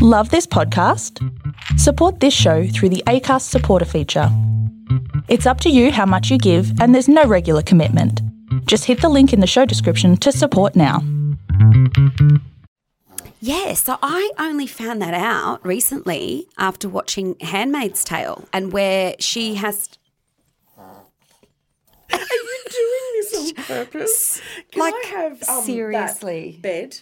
[0.00, 1.18] Love this podcast?
[1.78, 4.28] Support this show through the ACAST supporter feature.
[5.28, 8.20] It's up to you how much you give, and there's no regular commitment.
[8.66, 11.02] Just hit the link in the show description to support now.
[13.40, 19.54] Yeah, so I only found that out recently after watching Handmaid's Tale and where she
[19.56, 19.88] has
[22.12, 24.40] Are you doing this on purpose?
[24.70, 26.52] Can Like, I have um, seriously?
[26.52, 26.98] that bed?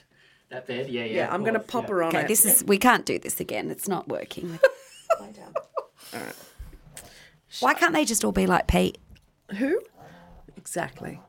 [0.48, 1.14] That bed, yeah, yeah.
[1.14, 1.90] Yeah, I'm going to pop yeah.
[1.90, 2.28] her on Okay, it.
[2.28, 3.70] this is we can't do this again.
[3.70, 4.58] It's not working.
[7.60, 8.98] Why can't they just all be like Pete?
[9.56, 9.80] Who?
[10.56, 11.20] Exactly.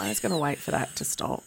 [0.00, 1.42] I was going to wait for that to stop.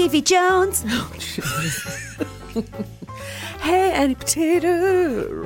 [0.00, 0.84] Evie Jones.
[3.60, 5.44] Hey, Annie Potato.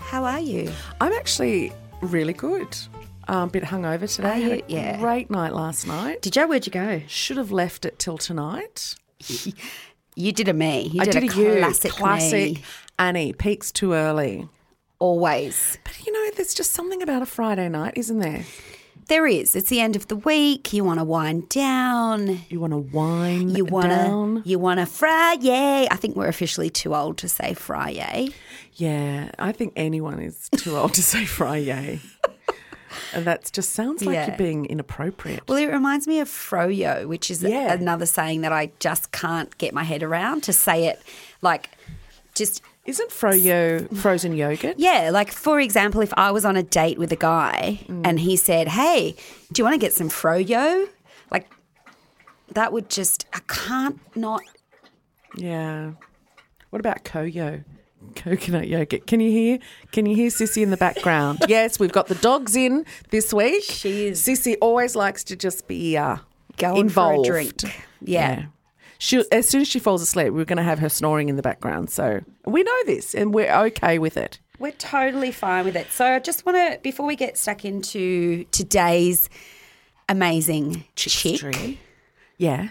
[0.00, 0.72] How are you?
[1.00, 2.76] I'm actually really good.
[3.28, 4.40] Um, a bit hungover today.
[4.40, 4.98] Had a yeah.
[4.98, 6.20] great night last night.
[6.20, 6.48] Did you?
[6.48, 7.00] Where'd you go?
[7.06, 8.96] Should have left it till tonight.
[10.16, 10.88] You did a me.
[10.92, 11.58] You I did, did a, a you.
[11.60, 12.62] classic, Classic me.
[12.98, 13.32] Annie.
[13.32, 14.48] Peaks too early.
[14.98, 15.78] Always.
[15.84, 18.44] But you know, there's just something about a Friday night, isn't there?
[19.08, 19.56] There is.
[19.56, 20.72] It's the end of the week.
[20.74, 22.40] You want to wind down.
[22.50, 24.42] You want to wine You want down.
[24.44, 25.88] You want to Friday.
[25.90, 28.28] I think we're officially too old to say Friday.
[28.74, 32.00] Yeah, I think anyone is too old to say Friday.
[33.14, 34.26] and that just sounds like Yeah.
[34.28, 35.48] you're being inappropriate.
[35.48, 37.72] Well, it reminds me of froyo, which is Yeah.
[37.72, 41.02] another saying that I just can't get my head around to say it
[41.40, 41.70] like
[42.34, 44.76] just Isn't froyo frozen yogurt?
[44.78, 48.34] yeah, like for example, if I was on a date with a guy and he
[48.36, 49.14] said, "Hey,
[49.52, 50.88] do you want to get some froyo?"
[51.30, 51.50] Like
[52.54, 54.40] that would just I can't not
[55.36, 55.92] Yeah.
[56.70, 57.64] What about koyo?
[58.14, 59.06] Coconut yogurt.
[59.06, 59.58] Can you hear?
[59.92, 61.40] Can you hear Sissy in the background?
[61.48, 63.64] yes, we've got the dogs in this week.
[63.64, 66.16] She is- Sissy always likes to just be uh,
[66.56, 67.26] Going involved.
[67.26, 67.84] for a drink.
[68.00, 68.46] Yeah.
[68.98, 71.42] She, as soon as she falls asleep, we're going to have her snoring in the
[71.42, 71.88] background.
[71.90, 74.40] So we know this, and we're okay with it.
[74.58, 75.92] We're totally fine with it.
[75.92, 79.30] So I just want to, before we get stuck into today's
[80.08, 81.78] amazing chick.
[82.38, 82.70] Yeah.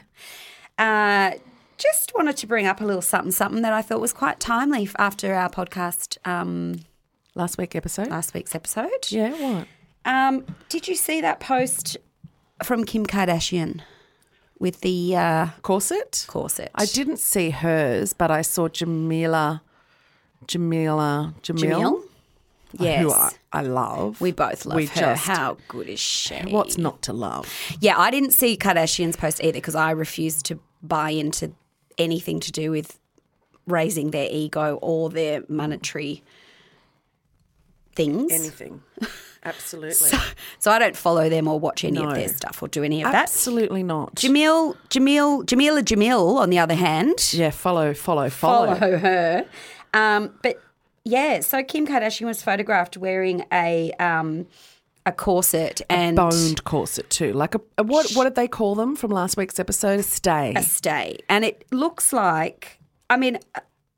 [0.77, 1.31] uh,
[1.77, 4.89] just wanted to bring up a little something, something that I thought was quite timely
[4.97, 6.79] after our podcast um,
[7.35, 8.07] Last week episode.
[8.07, 8.89] last week's episode.
[9.09, 9.29] yeah.
[9.59, 9.67] What?
[10.05, 11.97] Um, did you see that post
[12.63, 13.81] from Kim Kardashian
[14.59, 16.25] with the uh, Corset.
[16.27, 16.71] corset?
[16.75, 19.61] I didn't see hers, but I saw Jameela,
[20.45, 22.01] Jameela, Jamil, Jamil?
[22.73, 23.01] Yes.
[23.01, 24.19] who I, I love.
[24.19, 24.95] we both love We her.
[24.99, 26.35] just- How good is she?
[26.49, 27.51] What's not to love?
[27.79, 31.53] Yeah, I didn't see Kardashian's post either because I refuse to buy into
[31.97, 32.99] anything to do with
[33.65, 36.23] raising their ego or their monetary
[37.97, 38.31] things.
[38.31, 38.81] Anything.
[39.43, 40.09] Absolutely.
[40.59, 42.09] So I don't follow them or watch any No.
[42.09, 43.23] of their stuff or do any of that.
[43.23, 44.15] Absolutely not.
[44.15, 48.75] Jamil, Jamil, Jameela Jamil, on the other hand, yeah, follow, follow, follow.
[48.75, 49.45] follow her.
[49.93, 50.61] Um, but
[51.05, 54.47] yeah, so Kim Kardashian was photographed wearing a um,
[55.05, 57.31] a corset and Boned corset too.
[57.31, 58.11] Like a, a what?
[58.11, 59.99] What did they call them from last week's episode?
[60.01, 60.53] A stay.
[60.57, 62.79] a stay, and it looks like.
[63.09, 63.39] I mean,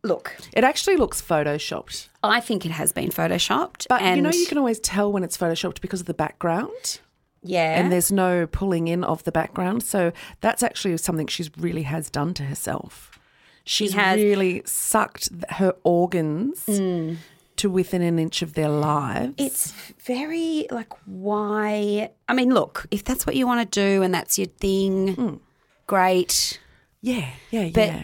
[0.03, 4.45] look, It actually looks photoshopped, I think it has been photoshopped, but you know you
[4.45, 6.99] can always tell when it's photoshopped because of the background.
[7.43, 9.83] yeah, and there's no pulling in of the background.
[9.83, 10.11] So
[10.41, 13.19] that's actually something she's really has done to herself.
[13.65, 17.17] She's has- really sucked her organs mm.
[17.57, 19.35] to within an inch of their lives.
[19.37, 19.71] It's
[20.03, 22.11] very like why?
[22.27, 25.39] I mean, look, if that's what you want to do and that's your thing, mm.
[25.87, 26.59] great.
[27.01, 28.03] yeah, yeah, But yeah.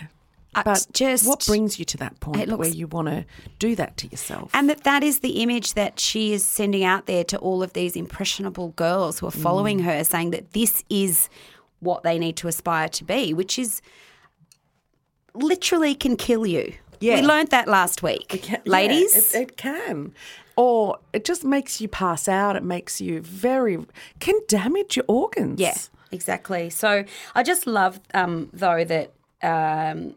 [0.63, 3.25] But just what brings you to that point looks- where you want to
[3.59, 4.51] do that to yourself?
[4.53, 7.73] and that that is the image that she is sending out there to all of
[7.73, 9.83] these impressionable girls who are following Mm.
[9.85, 11.29] her, saying that this is
[11.79, 13.81] what they need to aspire to be, which is
[15.33, 16.73] literally can kill you.
[16.99, 17.15] Yeah.
[17.19, 19.35] We learned that last week, Ca- yeah, ladies.
[19.35, 20.13] it, it can.
[20.55, 22.55] Or it just makes you pass out.
[22.55, 23.77] It makes you very,
[24.21, 25.59] can damage your organs.
[25.59, 25.75] Yeah,
[26.11, 26.69] exactly.
[26.69, 27.03] So
[27.35, 29.11] I just love, um, though, that
[29.43, 30.15] um,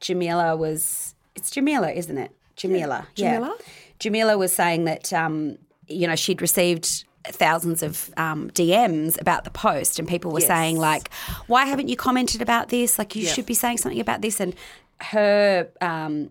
[0.00, 1.14] Jameela was.
[1.34, 2.32] It's Jameela, isn't it?
[2.56, 3.06] Jameela.
[3.16, 3.38] Yeah.
[3.40, 3.60] Jameela?
[4.00, 9.50] Jameela was saying that, um, you know, she'd received thousands of um, DMs about the
[9.50, 11.12] post, and people were saying, like,
[11.46, 12.98] why haven't you commented about this?
[12.98, 14.40] Like, you should be saying something about this.
[14.40, 14.54] And
[15.00, 16.30] her um,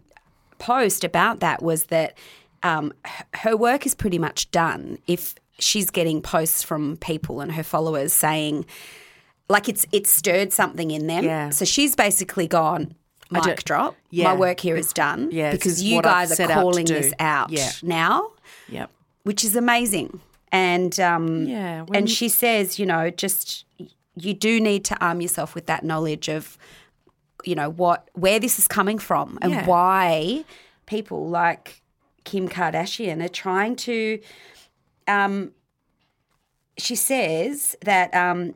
[0.57, 2.17] post about that was that
[2.63, 2.93] um,
[3.35, 8.13] her work is pretty much done if she's getting posts from people and her followers
[8.13, 8.65] saying
[9.49, 11.25] like it's it's stirred something in them.
[11.25, 11.49] Yeah.
[11.49, 12.95] So she's basically gone.
[13.29, 13.95] Mic drop.
[14.09, 14.25] Yeah.
[14.25, 15.29] My work here is done.
[15.31, 17.71] Yeah, because you guys are calling this out Yeah.
[17.83, 18.31] now,
[18.69, 18.89] Yep.
[19.23, 20.19] which is amazing.
[20.51, 23.65] And um, Yeah, when- and she says, you know, just
[24.15, 26.57] you do need to arm yourself with that knowledge of,
[27.45, 29.65] you know, what where this is coming from and Yeah.
[29.65, 30.43] why
[30.87, 31.81] people like
[32.25, 34.19] Kim Kardashian are trying to.
[35.07, 35.51] Um,
[36.77, 38.55] she says that um,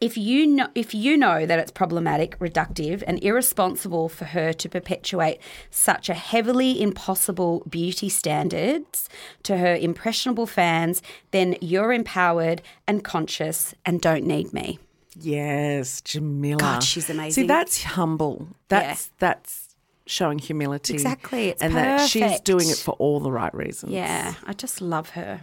[0.00, 4.68] if you know if you know that it's problematic, reductive, and irresponsible for her to
[4.68, 5.40] perpetuate
[5.70, 9.08] such a heavily impossible beauty standards
[9.42, 14.78] to her impressionable fans, then you're empowered and conscious and don't need me.
[15.20, 16.58] Yes, Jameela.
[16.58, 17.42] God, she's amazing.
[17.42, 18.48] See, that's humble.
[18.68, 19.74] That's that's
[20.06, 20.94] showing humility.
[20.94, 23.92] Exactly, it's and that she's doing it for all the right reasons.
[23.92, 25.42] Yeah, I just love her.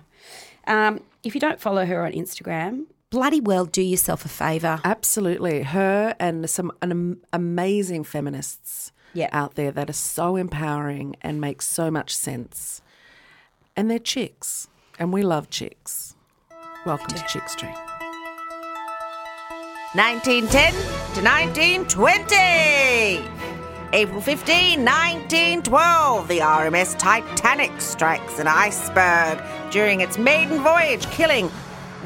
[0.68, 4.80] Um, if you don't follow her on Instagram, bloody well do yourself a favour.
[4.84, 5.64] Absolutely.
[5.64, 9.30] Her and some an amazing feminists Yeah.
[9.32, 12.82] out there that are so empowering and make so much sense.
[13.76, 14.68] And they're chicks.
[15.00, 16.16] And we love chicks.
[16.86, 17.76] Welcome to Chick Street.
[19.94, 20.74] 1910
[21.16, 22.36] to 1920.
[23.94, 29.40] April 15, 1912, the RMS Titanic strikes an iceberg
[29.72, 31.50] during its maiden voyage, killing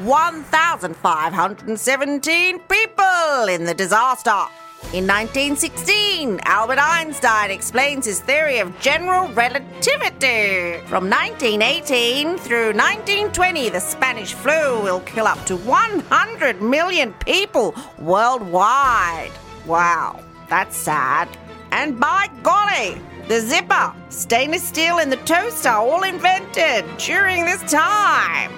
[0.04, 4.46] 1,517 people in the disaster.
[4.94, 10.78] In 1916, Albert Einstein explains his theory of general relativity.
[10.86, 19.32] From 1918 through 1920, the Spanish flu will kill up to 100 million people worldwide.
[19.66, 21.28] Wow, that's sad.
[21.72, 22.98] And by golly,
[23.28, 28.50] the zipper, stainless steel, and the toaster all invented during this time.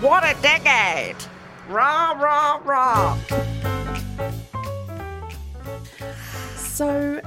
[0.00, 1.16] What a decade!
[1.68, 3.18] Rah, rah, rah.
[6.56, 7.20] So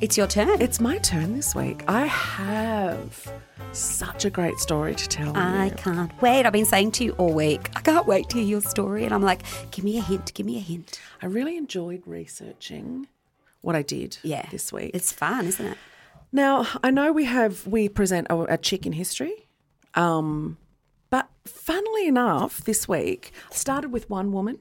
[0.00, 0.60] It's your turn.
[0.62, 1.84] it's my turn this week.
[1.86, 3.30] I have
[3.72, 5.70] such a great story to tell I you.
[5.72, 6.46] can't wait.
[6.46, 9.04] I've been saying to you all week, I can't wait to hear your story.
[9.04, 10.98] And I'm like, give me a hint, give me a hint.
[11.22, 13.08] I really enjoyed researching
[13.60, 14.46] what I did Yeah.
[14.50, 14.90] this week.
[14.94, 15.78] It's fun, isn't it?
[16.32, 19.48] Now, I know we have we present a, a chick in history,
[19.94, 20.56] um,
[21.14, 24.58] but funnily enough, this week I started with one woman.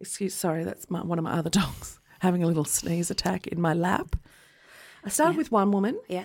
[0.00, 3.60] Excuse, sorry, that's my, one of my other dogs having a little sneeze attack in
[3.60, 4.16] my lap.
[5.04, 6.24] I started with one woman, Yeah.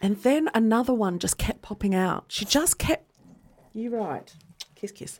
[0.00, 2.26] and then another one just kept popping out.
[2.28, 3.10] She just kept.
[3.72, 4.32] You right,
[4.76, 5.18] kiss kiss.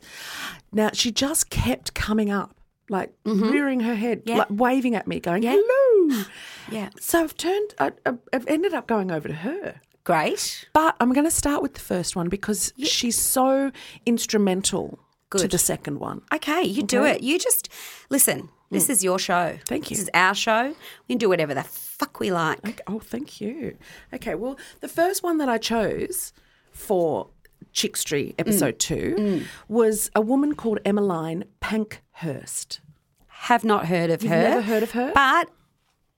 [0.71, 2.55] Now she just kept coming up,
[2.87, 3.49] like mm-hmm.
[3.51, 4.37] rearing her head, Yeah.
[4.37, 5.57] like waving at me, going Yeah.
[5.59, 6.23] hello.
[6.71, 6.89] Yeah.
[7.01, 7.75] So I've turned.
[7.77, 9.81] I, I- I've ended up going over to her.
[10.05, 10.69] Great.
[10.71, 13.71] But I'm going to start with the first one because she's so
[14.05, 14.99] instrumental
[15.35, 16.21] to the second one.
[16.33, 17.21] Okay, you do it.
[17.21, 17.67] You just
[18.09, 18.49] listen.
[18.71, 18.91] This mm.
[18.91, 19.57] is your show.
[19.67, 19.97] Thank you.
[19.97, 20.69] This is our show.
[21.07, 22.59] We can do whatever the fuck we like.
[22.59, 23.77] Okay, Oh, thank you.
[24.13, 26.33] Okay, well, the first one that I chose
[26.71, 27.29] for
[27.73, 28.41] Chick Street mm.
[28.41, 29.45] episode two mm.
[29.67, 32.79] was a woman called Emmeline Pankhurst.
[33.27, 34.29] Have not heard of her.
[34.29, 35.11] never heard of her?
[35.13, 35.49] But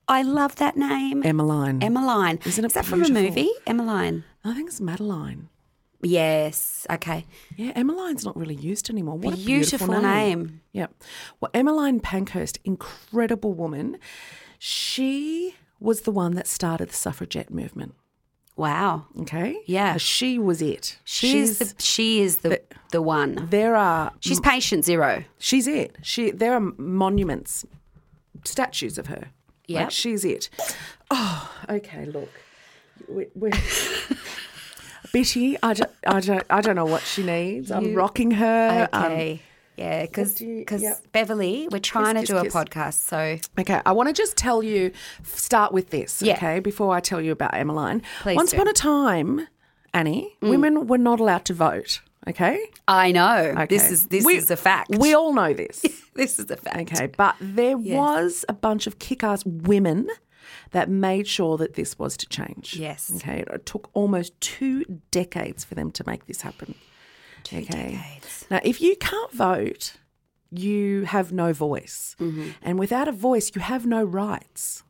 [0.08, 1.22] I love that name.
[1.26, 1.84] Emmeline.
[1.84, 2.40] Emmeline.
[2.46, 3.50] Isn't it Is that from a movie?
[3.66, 4.24] Emmeline.
[4.44, 5.50] I think it's Madeline.
[6.02, 6.86] Yes.
[6.90, 7.26] Okay.
[7.56, 9.18] Yeah, Emmeline's not really used anymore.
[9.18, 10.40] What a Beautiful beautiful, name.
[10.40, 10.62] name.
[10.72, 10.88] Yeah.
[11.42, 13.98] Well, Emmeline Pankhurst, incredible woman.
[14.60, 17.96] She was the one that started the suffragette movement.
[18.56, 19.06] Wow.
[19.22, 19.58] Okay.
[19.66, 19.98] Yeah.
[19.98, 20.98] She was it.
[21.04, 22.62] She is the she is the
[22.92, 23.48] the one.
[23.50, 24.14] There are.
[24.20, 25.24] She's patient zero.
[25.38, 25.96] She's it.
[26.02, 26.32] She.
[26.32, 27.66] There are monuments,
[28.44, 29.30] statues of her.
[29.68, 29.82] Yep.
[29.82, 30.50] Like she's it.
[31.12, 32.06] Oh, okay.
[32.06, 32.30] Look,
[33.08, 33.52] we, we're.
[35.14, 37.72] Bitty, I don't, I, don't, I don't know what she needs.
[37.72, 38.90] I'm rocking her.
[38.92, 39.42] um, Okay.
[39.78, 41.00] yeah, because because yep.
[41.14, 42.54] Beverly, we're trying kiss, to do a kiss.
[42.54, 44.92] podcast, so Okay, I want to just tell you,
[45.24, 46.34] start with this, Yeah.
[46.36, 48.02] okay, before I tell you about Emmeline.
[48.22, 48.58] Please Once do.
[48.58, 48.60] Mm.
[48.60, 49.48] upon a time,
[49.94, 52.60] Annie, women were not allowed to vote, okay?
[52.88, 54.96] I know this is this We- is a fact.
[54.98, 55.84] We all know this,
[56.16, 56.92] this is a fact.
[56.94, 57.08] okay?
[57.08, 60.08] But there was a bunch of kick ass women
[60.72, 62.76] that made sure that this was to change.
[62.76, 63.12] Yes.
[63.16, 66.76] Okay, it took almost two decades for them to make this happen.
[67.44, 68.46] Two decades.
[68.50, 69.94] Now, if you can't vote,
[70.52, 72.16] you have no voice.
[72.20, 72.50] Mm-hmm.
[72.62, 74.84] And without a voice, you have no rights.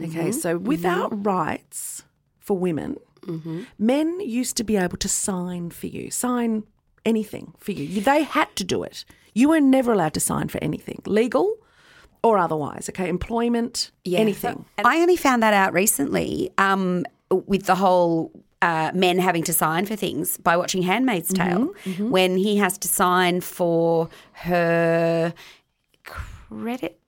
[0.00, 0.30] Okay, Mm-hmm.
[0.32, 2.04] so without rights
[2.38, 3.62] for women, Mm-hmm.
[3.78, 6.64] men used to be able to sign for you, sign
[7.04, 8.00] anything for you.
[8.00, 9.04] They had to do it.
[9.34, 11.56] You were never allowed to sign for anything, legal
[12.22, 12.88] or otherwise.
[12.88, 14.64] Okay, employment, anything.
[14.76, 18.30] And I only found that out recently um, with the whole
[18.62, 22.88] uh, men having to sign for things by watching Handmaid's Tale when he has to
[22.88, 25.32] sign for her
[26.04, 26.98] credit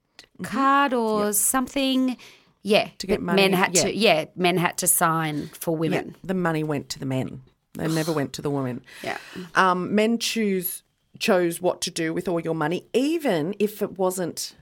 [0.43, 2.17] card or something.
[2.63, 3.83] Yeah, to get money, Men had yeah.
[3.83, 3.97] to.
[3.97, 6.17] Yeah, men had to sign for women.
[6.23, 7.43] The money went to the men.
[7.75, 8.83] They never went to the women.
[9.03, 9.19] Yeah.
[9.55, 10.83] Um, men choose
[11.19, 14.55] chose what to do with all your money, even if it wasn't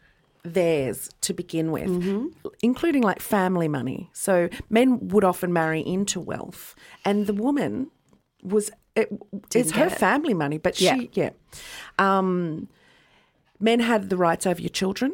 [0.42, 4.10] theirs to begin with, including like family money.
[4.12, 7.90] So men would often marry into wealth, and the woman
[8.42, 9.10] was it,
[9.54, 9.92] it's her it.
[9.92, 11.30] family money, but she yeah.
[11.98, 12.68] Um,
[13.58, 15.12] men had the rights over your children.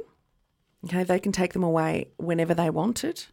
[0.87, 3.27] Okay, they can take them away whenever they wanted.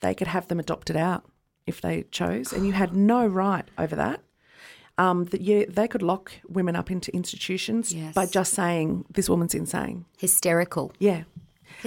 [0.00, 1.24] They could have them adopted out
[1.66, 4.20] if they chose, and you had no right over that.
[4.98, 8.14] Um, that you, they could lock women up into institutions Yes.
[8.14, 10.04] by just saying this woman's insane.
[10.18, 10.92] Hysterical.
[10.98, 11.22] Yeah,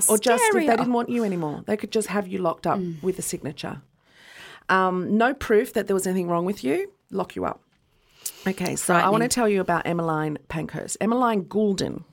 [0.10, 2.80] or just if they didn't want you anymore, they could just have you locked up
[3.04, 3.82] with a signature.
[4.70, 7.62] Um, no proof that there was anything wrong with you, lock you up.
[8.48, 10.98] Okay, so I want to tell you about Emmeline Pankhurst.
[11.00, 12.04] Emmeline Goulden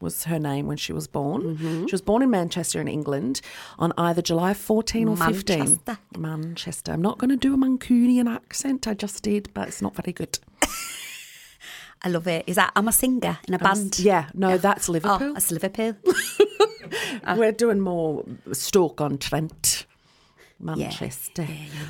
[0.00, 1.42] was her name when she was born.
[1.42, 1.86] Mm-hmm.
[1.86, 3.40] She was born in Manchester in England
[3.78, 5.58] on either July 14 or 15.
[5.58, 5.98] Manchester.
[6.16, 6.92] Manchester.
[6.92, 8.88] I'm not going to do a Mancunian accent.
[8.88, 10.38] I just did, but it's not very good.
[12.02, 12.44] I love it.
[12.46, 13.98] Is that I'm a singer in a band?
[13.98, 15.28] Yeah, no, that's Liverpool.
[15.30, 15.96] Oh, that's Liverpool.
[17.36, 19.79] We're doing more Stoke on Trent.
[20.60, 21.46] Manchester.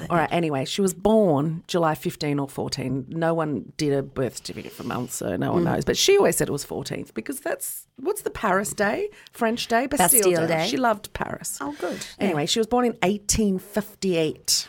[0.08, 3.06] All right, anyway, she was born July 15 or 14.
[3.08, 5.54] No one did a birth certificate for months, so no Mm.
[5.54, 5.84] one knows.
[5.84, 9.08] But she always said it was 14th because that's what's the Paris Day?
[9.32, 9.86] French Day?
[9.86, 10.66] Bastille, Bastille Day.
[10.68, 11.58] She loved Paris.
[11.60, 11.98] Oh, good.
[12.18, 14.68] Anyway, she was born in 1858.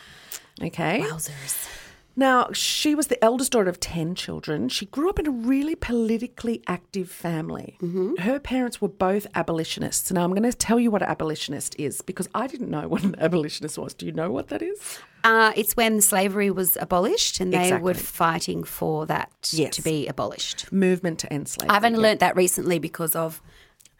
[0.62, 1.00] Okay.
[1.00, 1.68] Wowzers.
[2.14, 4.68] Now, she was the eldest daughter of 10 children.
[4.68, 7.78] She grew up in a really politically active family.
[8.18, 10.12] Her parents were both abolitionists.
[10.12, 13.02] Now, I'm going to tell you what an abolitionist is because I didn't know what
[13.02, 13.94] an abolitionist was.
[13.94, 14.98] Do you know what that is?
[15.24, 19.76] Uh, it's when slavery was abolished and they were fighting for that Yes.
[19.76, 20.70] to be abolished.
[20.72, 21.74] Movement to end slavery.
[21.74, 23.40] I've only learnt that recently because of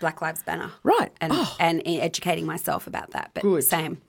[0.00, 0.70] Black Lives Matter.
[0.82, 1.12] Right.
[1.20, 1.56] And, Oh.
[1.60, 3.30] and educating myself about that.
[3.34, 3.64] But Good.
[3.64, 4.02] same.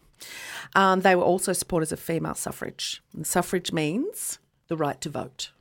[0.76, 3.02] Um, they were also supporters of female suffrage.
[3.14, 5.52] And suffrage means the right to vote.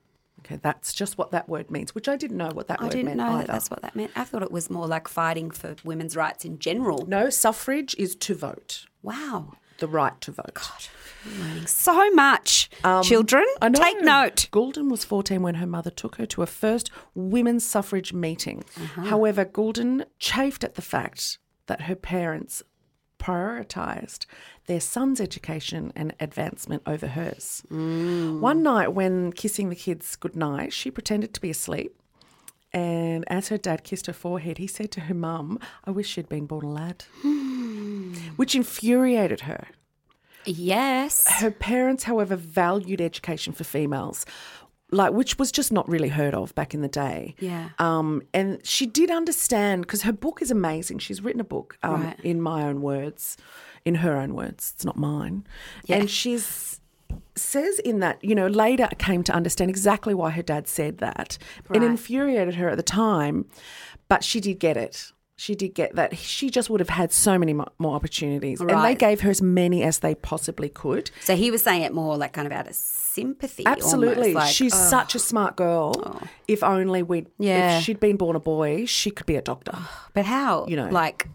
[0.40, 2.92] Okay, that's just what that word means, which I didn't know what that I word
[2.92, 3.38] didn't know either.
[3.38, 4.10] that that's what that meant.
[4.16, 7.06] I thought it was more like fighting for women's rights in general.
[7.06, 9.52] no, suffrage is to vote, Wow.
[9.78, 10.58] the right to vote.
[11.38, 12.68] Learning so much.
[13.04, 13.80] Children, Um, I know.
[13.84, 14.48] take note.
[14.50, 18.64] Goulden was 14 when her mother took her to a first women's suffrage meeting.
[18.76, 19.02] Uh-huh.
[19.02, 22.64] However, Goulden chafed at the fact that her parents
[23.22, 24.26] prioritised
[24.66, 27.62] their son's education and advancement over hers.
[27.70, 28.40] Mm.
[28.40, 31.96] One night, when kissing the kids goodnight, she pretended to be asleep.
[32.72, 36.28] And as her dad kissed her forehead, he said to her mum, I wish she'd
[36.28, 37.04] been born a lad,
[38.36, 39.68] which infuriated her.
[40.44, 41.28] Yes.
[41.28, 44.24] Her parents, however, valued education for females,
[44.92, 47.34] like which was just not really heard of back in the day.
[47.40, 47.70] Yeah.
[47.78, 50.98] Um, and she did understand because her book is amazing.
[50.98, 52.20] She's written a book um, Right.
[52.20, 53.36] in my own words,
[53.84, 54.72] in her own words.
[54.76, 55.44] It's not mine.
[55.86, 55.96] Yeah.
[55.96, 56.78] And she's
[57.34, 61.38] says in that, you know, later came to understand exactly why her dad said that.
[61.72, 63.46] It infuriated her at the time,
[64.08, 65.12] but she did get it.
[65.42, 66.16] She did get that.
[66.16, 68.60] She just would have had so many more opportunities.
[68.60, 71.10] And they gave her as many as they possibly could.
[71.22, 73.66] So he was saying it more like kind of out of sympathy.
[73.66, 74.34] Absolutely.
[74.34, 75.94] like, She's oh, such a smart girl.
[75.98, 76.20] Oh.
[76.46, 77.78] If only we'd, Yeah.
[77.78, 79.76] if she'd been born a boy, she could be a doctor.
[80.14, 80.64] But how?
[80.68, 80.88] you know.
[80.90, 81.26] Like,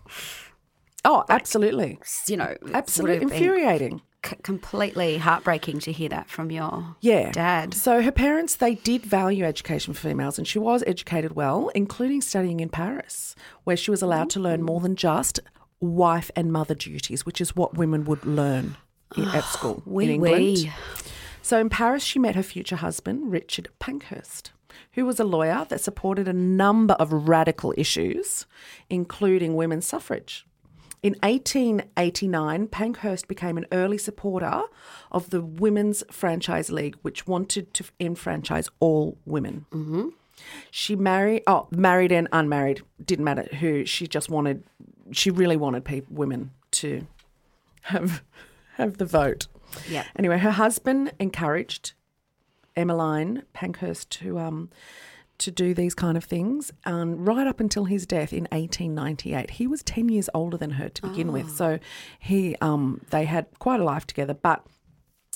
[1.04, 2.00] Oh, absolutely.
[2.30, 4.02] you know, Absolutely infuriating.
[4.26, 7.32] C- completely heartbreaking to hear that from your Yeah.
[7.32, 7.74] dad.
[7.74, 12.22] So her parents, they did value education for females, and she was educated well, including
[12.22, 15.40] studying in Paris, where she was allowed to learn more than just
[15.80, 18.76] wife and mother duties, which is what women would learn
[19.16, 20.44] in, at school in England.
[20.44, 20.72] wee.
[21.42, 24.52] So in Paris, she met her future husband, Richard Pankhurst,
[24.94, 28.46] who was a lawyer that supported a number of radical issues,
[28.90, 30.46] including women's suffrage.
[31.04, 34.64] In 1889, Pankhurst became an early supporter
[35.12, 39.66] of the Women's Franchise League, which wanted to enfranchise all women.
[39.72, 40.10] Mm-hmm.
[40.72, 43.86] She married, oh, married and unmarried, didn't matter who.
[43.86, 44.64] She just wanted,
[45.12, 47.08] she really wanted people, women to
[47.84, 48.24] have
[48.76, 49.48] have the vote.
[49.90, 50.06] Yep.
[50.18, 51.94] Anyway, her husband encouraged
[52.76, 54.70] Emmeline Pankhurst to um
[55.40, 59.52] to do these kind of things, um, right up until his death in 1898.
[59.52, 61.80] He was 10 years older than her to begin with, so
[62.20, 64.34] he um they had quite a life together.
[64.34, 64.66] But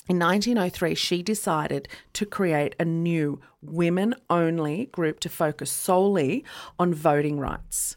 [0.07, 6.43] in 1903, she decided to create a new women only group to focus solely
[6.79, 7.95] on voting rights.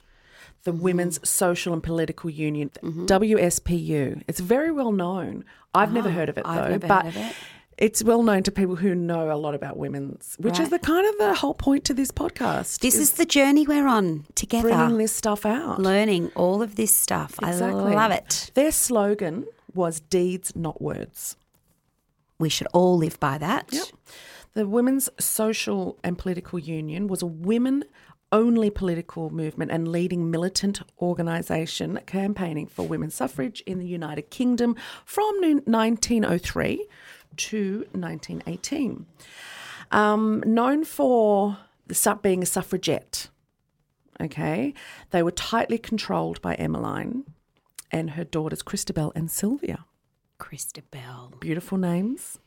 [0.65, 4.23] The Women's Social and Political Union, WSPU.
[4.27, 5.45] It's very well known.
[5.75, 7.37] I've never heard of it though, I've never but heard of it.
[7.77, 11.07] It's well known to people who know a lot about women's, which is the kind
[11.07, 12.81] of the whole point to this podcast.
[12.81, 14.69] This is the journey we're on together.
[14.69, 15.81] bringing this stuff out.
[15.81, 17.39] learning all of this stuff.
[17.43, 17.93] Exactly.
[17.93, 18.51] I love it.
[18.55, 21.37] Their slogan was "Deeds, not words."
[22.39, 23.69] We should all live by that.
[23.73, 23.87] Yep.
[24.55, 27.85] The Women's Social and Political Union was a women
[28.33, 34.75] only political movement and leading militant organisation campaigning for women's suffrage in the United Kingdom
[35.05, 36.87] from 1903
[37.37, 39.07] to 1918.
[39.91, 43.29] Um, known for the being a suffragette,
[44.21, 44.75] okay,
[45.11, 47.25] they were tightly controlled by Emmeline
[47.91, 49.85] and her daughters Christabel and Sylvia
[50.39, 51.33] Christabel.
[51.41, 52.39] beautiful names.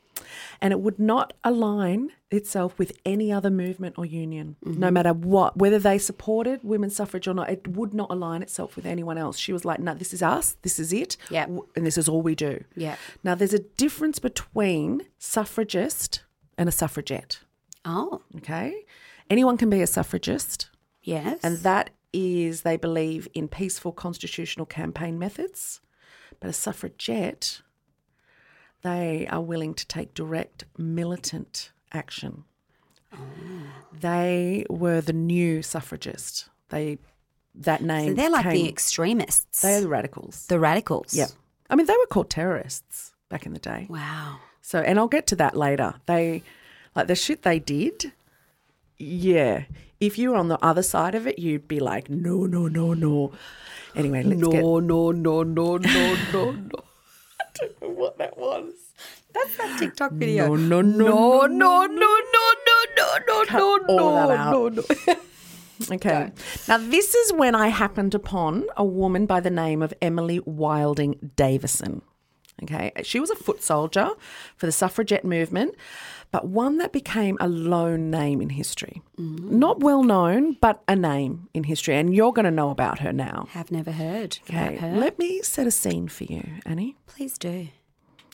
[0.62, 5.56] And it would not align itself with any other movement or union, no matter what,
[5.58, 7.50] whether they supported women's suffrage or not.
[7.50, 9.38] It would not align itself with anyone else.
[9.38, 11.50] She was like, no, this is us, this is it, Yep.
[11.76, 12.64] and this is all we do.
[12.76, 12.98] Yep.
[13.24, 16.24] Now, there's a difference between suffragist
[16.58, 17.40] and a suffragette,
[17.86, 18.86] Oh, okay?
[19.30, 20.70] Anyone can be a suffragist,
[21.02, 21.40] yes.
[21.44, 25.80] and that is they believe in peaceful constitutional campaign methods.
[26.40, 27.62] But a suffragette,
[28.84, 32.44] they are willing to take direct militant action.
[33.14, 33.18] Oh.
[34.00, 36.50] They were the new suffragist.
[36.70, 37.00] They
[37.56, 38.10] that name.
[38.10, 39.62] so they're like the extremists.
[39.62, 40.46] they are the radicals.
[40.48, 41.14] the radicals.
[41.14, 41.28] Yeah,
[41.70, 43.88] I mean they were called terrorists back in the day.
[43.90, 44.40] Wow.
[44.62, 45.94] So, and I'll get to that later.
[46.08, 46.44] They,
[46.94, 48.12] like the shit they did,
[48.98, 49.64] yeah.
[50.00, 52.94] If you were on the other side of it, you'd be like, no, no, no,
[52.94, 53.32] no.
[53.96, 54.62] Anyway, let's get.
[54.62, 56.70] no, no, no, no, no, no.
[57.62, 58.74] I don't know what that was.
[59.34, 60.56] That's that TikTok video.
[60.56, 64.74] No, no, no, no, no, no, no, no, no, Cut no, all no, that out.
[64.74, 65.16] no, no.
[65.92, 66.32] Okay.
[66.68, 71.32] Now, this is when I happened upon a woman by the name of Emily Wilding
[71.36, 72.02] Davison.
[72.64, 72.92] Okay.
[73.04, 74.10] She was a foot soldier
[74.56, 75.76] for the suffragette movement,
[76.32, 79.02] but one that became a lone name in history.
[79.18, 79.58] Mm-hmm.
[79.60, 81.96] Not well known, but a name in history.
[81.96, 83.48] And you're going to know about her now.
[83.52, 84.78] Have never heard Okay.
[84.78, 84.98] about her.
[84.98, 86.98] Let me set a scene for you, Annie.
[87.08, 87.70] Please do.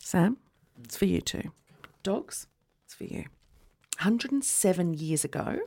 [0.02, 0.38] Sam,
[0.84, 1.52] it's for you too.
[2.02, 2.48] Dogs,
[2.86, 3.26] it's for you.
[4.00, 5.60] 107 years ago,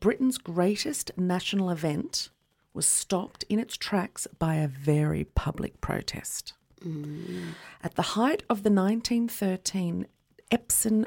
[0.00, 2.28] Britain's greatest national event
[2.74, 6.54] was stopped in its tracks by a very public protest.
[6.84, 7.54] Mm.
[7.82, 10.06] At the height of the 1913
[10.50, 11.06] Epsom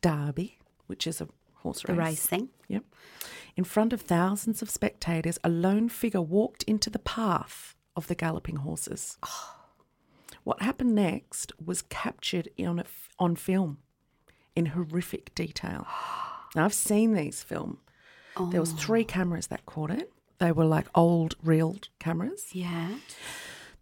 [0.00, 1.96] Derby, which is a horse race.
[1.96, 2.48] The racing.
[2.68, 2.84] Yep.
[3.56, 8.14] In front of thousands of spectators, a lone figure walked into the path of the
[8.14, 9.18] galloping horses.
[10.44, 12.84] What happened next was captured on, a,
[13.18, 13.78] on film
[14.54, 15.86] in horrific detail.
[16.54, 17.80] Now, I've seen these film.
[18.50, 19.04] There was three oh.
[19.04, 20.10] cameras that caught it.
[20.38, 22.46] They were like old reel cameras.
[22.52, 22.94] Yeah.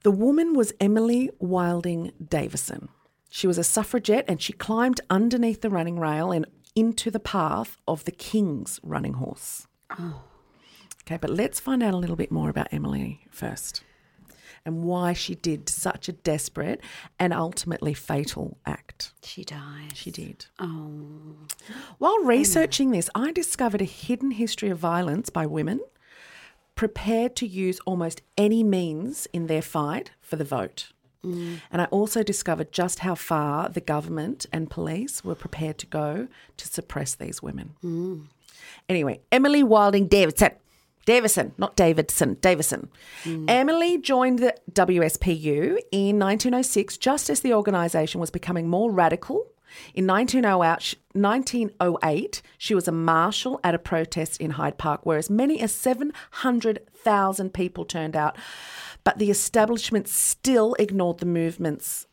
[0.02, 2.88] The woman was Emily Wilding Davison.
[3.34, 7.76] She was a suffragette and she climbed underneath the running rail and into the path
[7.88, 9.66] of the king's running horse.
[9.90, 10.22] Oh.
[11.02, 13.82] Okay, but let's find out a little bit more about Emily first
[14.64, 16.80] and why she did such a desperate
[17.18, 19.12] and ultimately fatal act.
[19.24, 19.96] She died.
[19.96, 20.46] She did.
[20.60, 21.34] Oh.
[21.98, 25.80] While researching this, I discovered a hidden history of violence by women
[26.76, 30.92] prepared to use almost any means in their fight for the vote.
[31.24, 31.60] Mm.
[31.70, 36.28] And I also discovered just how far the government and police were prepared to go
[36.56, 37.74] to suppress these women.
[37.82, 38.26] Mm.
[38.88, 40.52] Anyway, Emily Wilding Davison.
[41.06, 42.88] Davison, not Davidson, Davison.
[43.24, 43.44] Mm.
[43.48, 49.46] Emily joined the WSPU in 1906 just as the organisation was becoming more radical.
[49.92, 55.28] In 1908, 1908, she was a marshal at a protest in Hyde Park where as
[55.28, 58.36] many as 700,000 people turned out.
[59.04, 62.06] But the establishment still ignored the movement's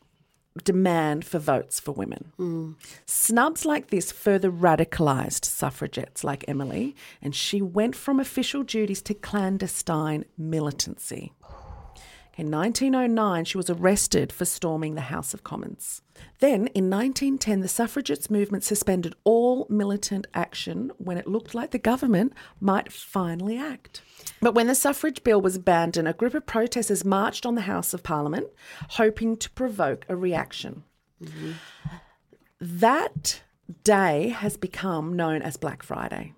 [0.64, 2.76] demand for votes for women.
[3.06, 9.14] Snubs like this further radicalised suffragettes like Emily, and she went from official duties to
[9.14, 11.32] clandestine militancy.
[12.38, 16.00] In 1909, she was arrested for storming the House of Commons.
[16.38, 21.78] Then, in 1910, the suffragettes movement suspended all militant action when it looked like the
[21.78, 24.00] government might finally act.
[24.40, 27.92] But when the suffrage bill was abandoned, a group of protesters marched on the House
[27.92, 28.46] of Parliament,
[28.90, 30.84] hoping to provoke a reaction.
[32.60, 33.42] That
[33.84, 36.32] day has become known as Black Friday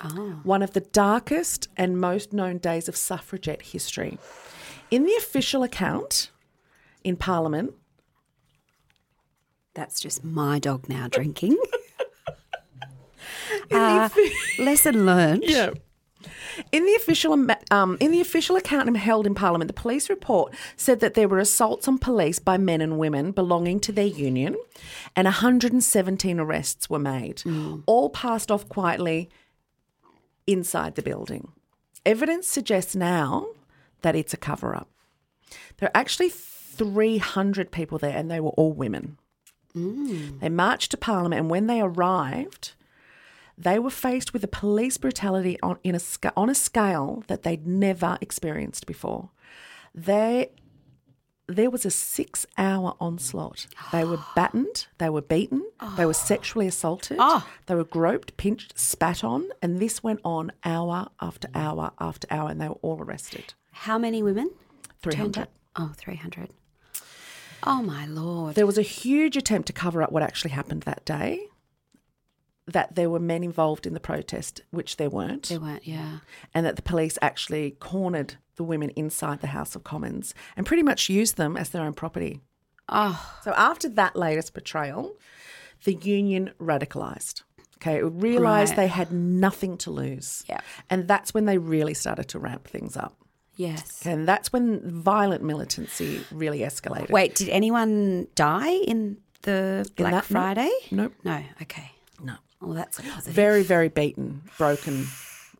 [0.00, 0.40] ah.
[0.42, 4.18] one of the darkest and most known days of suffragette history.
[4.90, 6.30] In the official account
[7.04, 7.74] in Parliament,
[9.74, 11.56] That's just my dog now drinking.
[13.70, 14.08] uh,
[14.58, 15.44] lesson learned.
[15.46, 15.70] Yeah.
[16.72, 21.00] In the official um, in the official account held in Parliament, the police report said
[21.00, 24.56] that there were assaults on police by men and women belonging to their union,
[25.16, 27.42] and 117 arrests were made,
[27.86, 29.30] all passed off quietly
[30.46, 31.52] inside the building.
[32.04, 33.46] Evidence suggests now
[34.02, 34.88] that it's a cover up.
[35.78, 39.18] There are actually 300 people there, and they were all women.
[39.74, 40.40] Mm.
[40.40, 42.72] They marched to Parliament, and when they arrived,
[43.56, 46.00] they were faced with a police brutality on, in a,
[46.36, 49.30] on a scale that they'd never experienced before.
[49.94, 50.50] They,
[51.46, 53.66] there was a six hour onslaught.
[53.92, 55.62] They were battened, they were beaten,
[55.96, 56.12] they were oh.
[56.12, 57.46] sexually assaulted, oh.
[57.66, 62.48] they were groped, pinched, spat on, and this went on hour after hour after hour,
[62.48, 63.52] and they were all arrested.
[63.84, 64.50] How many women?
[65.02, 65.48] 300.
[65.74, 66.50] Oh, 300.
[67.62, 68.54] Oh, my Lord.
[68.54, 71.46] There was a huge attempt to cover up what actually happened that day.
[72.66, 75.48] That there were men involved in the protest, which there weren't.
[75.48, 76.18] There weren't, yeah.
[76.54, 80.82] and that the police actually cornered the women inside the House of Commons and pretty
[80.82, 82.42] much used them as their own property.
[82.90, 85.16] Oh, So after that latest betrayal,
[85.84, 87.44] the union radicalised.
[87.78, 88.76] Okay, it realised Right.
[88.76, 90.44] they had nothing to lose.
[90.48, 90.60] Yeah.
[90.90, 93.16] And that's when they really started to ramp things up.
[93.60, 94.06] Yes.
[94.06, 97.10] And that's when violent militancy really escalated.
[97.10, 100.40] Wait, did anyone die in the In Black that- no.
[100.40, 100.70] Friday?
[100.90, 101.12] Nope.
[101.24, 101.90] No, okay.
[102.22, 102.34] No.
[102.62, 103.32] Oh, that's a positive.
[103.34, 105.06] Very, very beaten, broken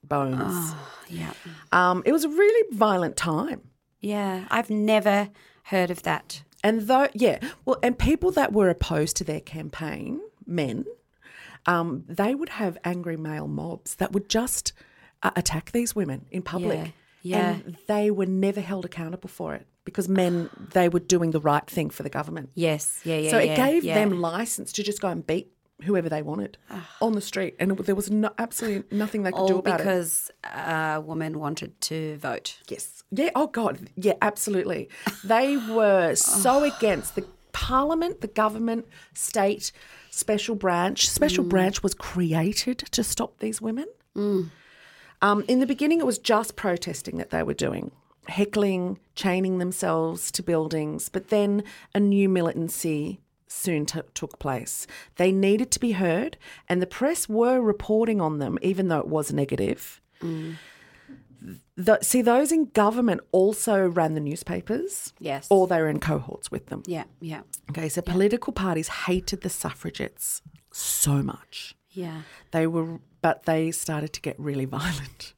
[0.04, 0.74] bones.
[1.08, 1.32] yeah.
[1.72, 3.60] Um, it was a really violent time.
[4.00, 5.28] Yeah, I've never
[5.64, 6.42] heard of that.
[6.62, 10.84] And though, yeah, well, and people that were opposed to their campaign, men,
[11.66, 14.72] um, they would have angry male mobs that would just
[15.22, 16.78] uh, attack these women in public.
[16.78, 16.86] Yeah,
[17.64, 21.66] And they were never held accountable for it because men, they were doing the right
[21.66, 22.50] thing for the government.
[22.54, 23.30] Yes, yeah, yeah.
[23.30, 23.94] so it yeah, gave yeah.
[23.94, 25.52] them license to just go and beat
[25.84, 26.88] whoever they wanted ah.
[27.00, 27.56] on the street.
[27.58, 29.84] And there was no, absolutely nothing they could do all about it.
[29.84, 32.58] because a woman wanted to vote.
[32.68, 33.02] Yes.
[33.10, 33.30] Yeah.
[33.34, 33.90] Oh, God.
[33.96, 34.88] Yeah, absolutely.
[35.24, 39.72] They were so against the parliament, the government, state,
[40.10, 41.08] special branch.
[41.08, 41.48] Special mm.
[41.48, 43.86] branch was created to stop these women.
[44.16, 44.50] Mm.
[45.22, 47.90] Um, in the beginning, it was just protesting that they were doing.
[48.28, 54.86] Heckling, chaining themselves to buildings, but then a new militancy soon t- took place.
[55.16, 56.36] They needed to be heard,
[56.68, 60.00] and the press were reporting on them, even though it was negative.
[61.76, 65.14] The, see, those in government also ran the newspapers.
[65.18, 65.46] Yes.
[65.50, 66.82] Or they were in cohorts with them.
[66.86, 71.74] Yeah, yeah, Okay, so political parties hated the suffragettes so much.
[71.92, 72.22] Yeah.
[72.52, 75.34] They were, but they started to get really violent.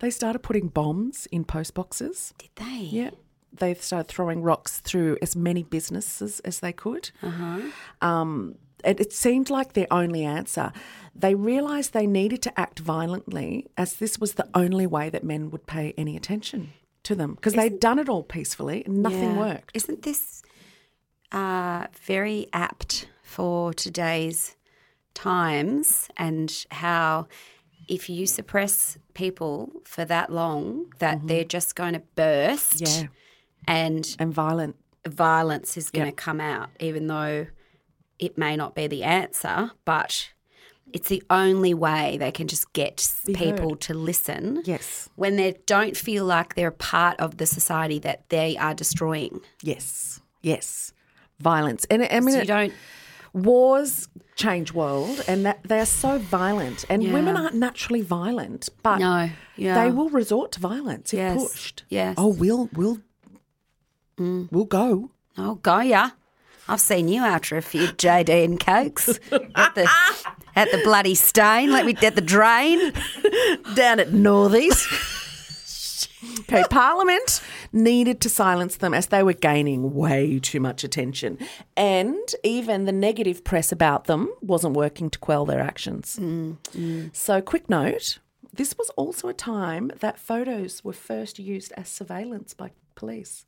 [0.00, 2.34] They started putting bombs in post boxes.
[2.38, 2.80] Did they?
[2.90, 3.10] Yeah.
[3.52, 7.10] They started throwing rocks through as many businesses as they could.
[8.00, 10.72] Um, it, it seemed like their only answer.
[11.14, 15.50] They realised they needed to act violently, as this was the only way that men
[15.50, 16.72] would pay any attention
[17.04, 19.38] to them because they'd done it all peacefully and nothing Yeah.
[19.38, 19.70] worked.
[19.74, 20.42] Isn't this
[21.30, 24.56] uh, very apt for today's
[25.14, 27.26] times and how
[27.88, 31.26] if you suppress people for that long that mm-hmm.
[31.26, 33.06] they're just going to burst Yeah.
[33.66, 34.76] and And violent.
[35.06, 37.46] violence is going to come out even though
[38.18, 40.30] it may not be the answer but
[40.92, 45.08] it's the only way they can just get people to listen Yes.
[45.16, 49.40] when they don't feel like they're a part of the society that they are destroying
[49.62, 50.20] Yes.
[50.42, 50.92] Yes.
[51.40, 51.84] Violence.
[51.90, 52.72] And I mean, so you don't
[53.32, 57.12] wars change world and that they are so violent and Yeah.
[57.12, 59.82] women aren't naturally violent but No, yeah.
[59.84, 62.14] they will resort to violence if Yes, pushed yes.
[62.18, 62.98] oh we'll we'll
[64.18, 64.48] mm.
[64.50, 66.10] we'll go Oh, go yeah
[66.68, 69.08] I've seen you after a few JD and Cokes
[69.54, 69.90] at the,
[70.54, 71.72] at the bloody stain.
[71.72, 72.78] Let me at the drain.
[73.74, 74.86] down at northies
[76.40, 81.38] okay parliament needed to silence them as they were gaining way too much attention.
[81.76, 86.18] And even the negative press about them wasn't working to quell their actions.
[86.20, 87.16] Mm, mm.
[87.16, 88.18] So quick note
[88.52, 93.46] this was also a time that photos were first used as surveillance by police.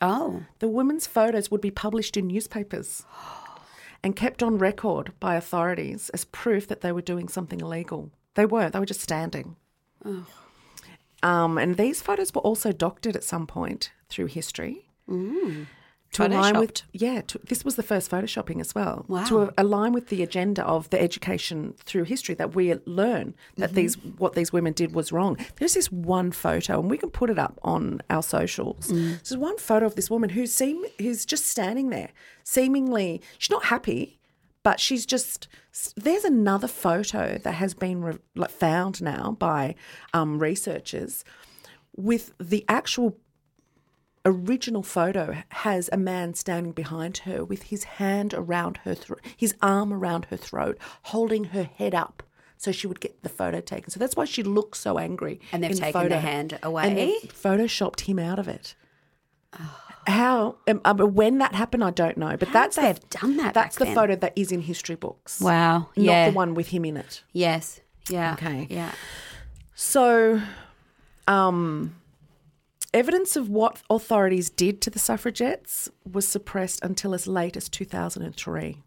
[0.00, 3.04] Oh, The women's photos would be published in newspapers
[4.02, 8.10] and kept on record by authorities as proof that they were doing something illegal.
[8.34, 9.56] They weren't, they were just standing.
[11.24, 14.74] Um, and these photos were also doctored at some point through history.
[16.12, 19.04] To align with, yeah, to, this was the first photoshopping as well.
[19.08, 19.24] Wow.
[19.24, 23.74] To align with the agenda of the education through history that we learn that Mm-hmm.
[23.74, 25.36] these what these women did was wrong.
[25.56, 28.92] There's this one photo, and we can put it up on our socials.
[28.92, 29.20] Mm.
[29.24, 32.10] There's one photo of this woman who's seem who's just standing there,
[32.44, 34.20] seemingly she's not happy,
[34.64, 35.46] but she's just.
[35.96, 39.76] There's another photo that has been re, found now by
[40.12, 41.24] um, researchers
[41.96, 43.16] with the actual
[44.24, 49.54] original photo has a man standing behind her with his hand around her throat, his
[49.60, 52.22] arm around her throat, holding her head up
[52.56, 53.90] so she would get the photo taken.
[53.90, 55.40] So that's why she looks so angry.
[55.52, 56.18] And they've the taken the photo.
[56.18, 56.86] hand away?
[56.96, 58.74] they've photoshopped him out of it.
[60.06, 60.56] How?
[60.68, 62.36] Um, uh, when that happened, I don't know.
[62.36, 63.94] But How that's would the, they have done that That's the then?
[63.94, 65.40] photo that is in history books.
[65.40, 65.88] Wow.
[65.96, 66.30] Not yeah.
[66.30, 67.22] the one with him in it.
[67.32, 67.80] Yes.
[68.08, 68.34] Yeah.
[68.34, 68.66] Okay.
[68.70, 68.92] Yeah.
[69.74, 70.40] So,
[71.26, 71.96] um,
[72.92, 78.82] evidence of what authorities did to the suffragettes was suppressed until as late as 2003.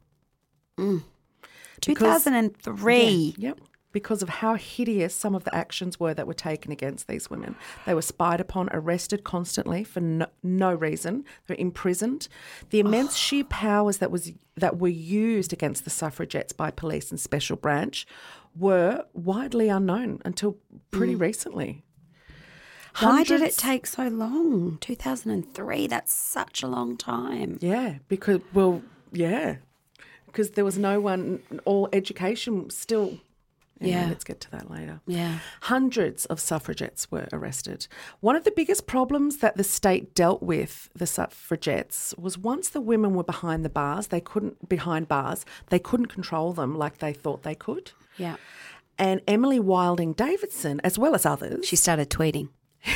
[1.81, 3.35] Two thousand and three.
[3.37, 3.59] Yep.
[3.93, 7.55] Because of how hideous some of the actions were that were taken against these women.
[7.85, 11.23] They were spied upon, arrested constantly for no, no reason.
[11.47, 12.27] They were imprisoned.
[12.69, 13.15] The immense oh.
[13.15, 18.05] sheer powers that was that were used against the suffragettes by police and special branch
[18.55, 20.57] were widely unknown until
[20.91, 21.21] pretty mm.
[21.21, 21.83] recently.
[22.99, 24.79] Why did it take so long?
[24.81, 25.87] Two thousand and three.
[25.87, 27.57] That's such a long time.
[27.61, 29.57] Yeah, because well, yeah,
[30.25, 31.41] because there was no one.
[31.65, 33.19] All education still.
[33.79, 34.07] Anyway, Yeah.
[34.07, 35.01] let's get to that later.
[35.05, 35.39] Yeah.
[35.61, 37.87] Hundreds of suffragettes were arrested.
[38.21, 42.81] One of the biggest problems that the state dealt with the suffragettes was once the
[42.81, 47.13] women were behind the bars, they couldn't behind bars, they couldn't control them like they
[47.13, 47.91] thought they could.
[48.17, 48.37] Yeah.
[48.97, 52.49] And Emily Wilding Davison, as well as others, She started tweeting.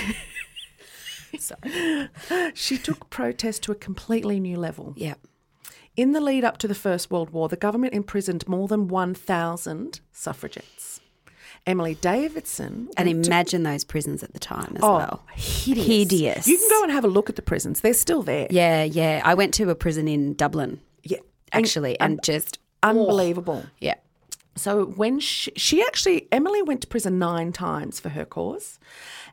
[1.37, 2.09] Sorry.
[2.53, 4.93] she took protest to a completely new level.
[4.97, 5.13] Yeah.
[5.97, 9.99] In the lead up to the First World War, the government imprisoned more than 1,000
[10.11, 11.01] suffragettes.
[11.67, 12.89] Emily Davison.
[12.97, 15.23] And went to- imagine those prisons at the time as oh, well.
[15.35, 15.85] hideous.
[15.85, 16.47] Hideous.
[16.47, 17.81] You can go and have a look at the prisons.
[17.81, 18.47] They're still there.
[18.49, 19.21] Yeah, yeah.
[19.23, 21.17] I went to a prison in Dublin, Yeah.
[21.51, 23.65] And- actually, and, just oh, unbelievable.
[23.79, 23.95] yeah.
[24.55, 28.79] So when she, she actually Emily went to prison nine times for her cause,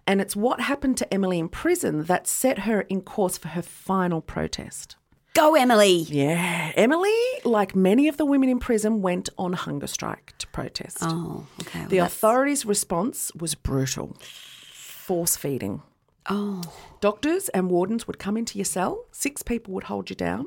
[0.07, 3.63] and it's what happened to Emily in prison that set her in course for her
[3.63, 4.95] final protest.
[5.39, 5.99] Go, Emily.
[6.09, 10.99] Yeah, Emily, like many of the women in prison, went on hunger strike to protest.
[11.01, 11.79] Oh, okay.
[11.79, 15.83] well, the that's- authorities' response was brutal, force feeding.
[16.29, 16.63] Oh,
[17.01, 19.05] Doctors and wardens would come into your cell.
[19.13, 20.47] Six people would hold you down.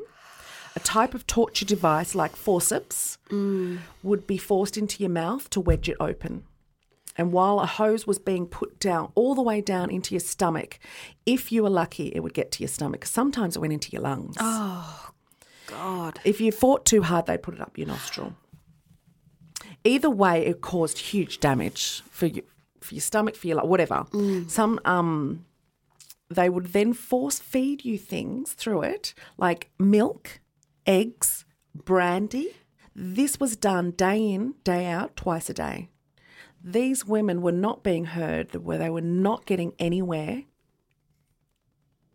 [0.76, 3.80] A type of torture device like forceps mm.
[4.04, 6.44] would be forced into your mouth to wedge it open.
[7.18, 10.80] And while a hose was being put down, all the way down into your stomach,
[11.26, 13.06] if you were lucky, it would get to your stomach.
[13.06, 14.38] Sometimes it went into your lungs.
[14.40, 15.12] Oh,
[15.68, 16.20] God.
[16.24, 18.36] If you fought too hard, they'd put it up your nostril.
[19.84, 22.44] Either way, it caused huge damage for you,
[22.80, 24.06] for your stomach, for your like, whatever.
[24.48, 25.46] Some um,
[26.30, 30.40] they would then force feed you things through it, like milk,
[30.86, 31.46] eggs,
[31.76, 32.56] brandy.
[32.96, 35.90] This was done day in, day out, twice a day.
[36.64, 40.44] These women were not being heard, where they were not getting anywhere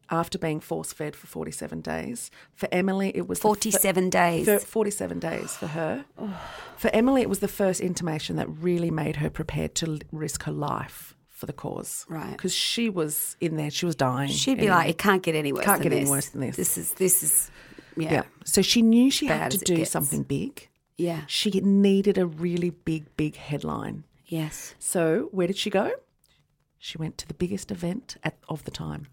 [0.08, 2.30] after being force fed for 47 days.
[2.54, 4.46] For Emily, it was the fir- 47 days.
[4.46, 6.04] Thir- 47 days for her.
[6.76, 10.42] For Emily, it was the first intimation that really made her prepared to l- risk
[10.42, 12.04] her life for the cause.
[12.08, 12.30] Right.
[12.32, 14.28] Because she was in there, she was dying.
[14.30, 14.74] She'd be anyway.
[14.76, 16.10] like, it can't get any worse Can't than get any this.
[16.10, 16.56] worse than this.
[16.56, 17.50] This is, this is,
[17.96, 18.12] yeah.
[18.12, 18.22] yeah.
[18.44, 19.90] So she knew she Bad had to do gets.
[19.90, 20.68] something big.
[20.98, 21.22] Yeah.
[21.28, 24.04] She needed a really big, big headline.
[24.26, 24.74] Yes.
[24.78, 25.92] So where did she go?
[26.78, 29.06] She went to the biggest event at, of the time.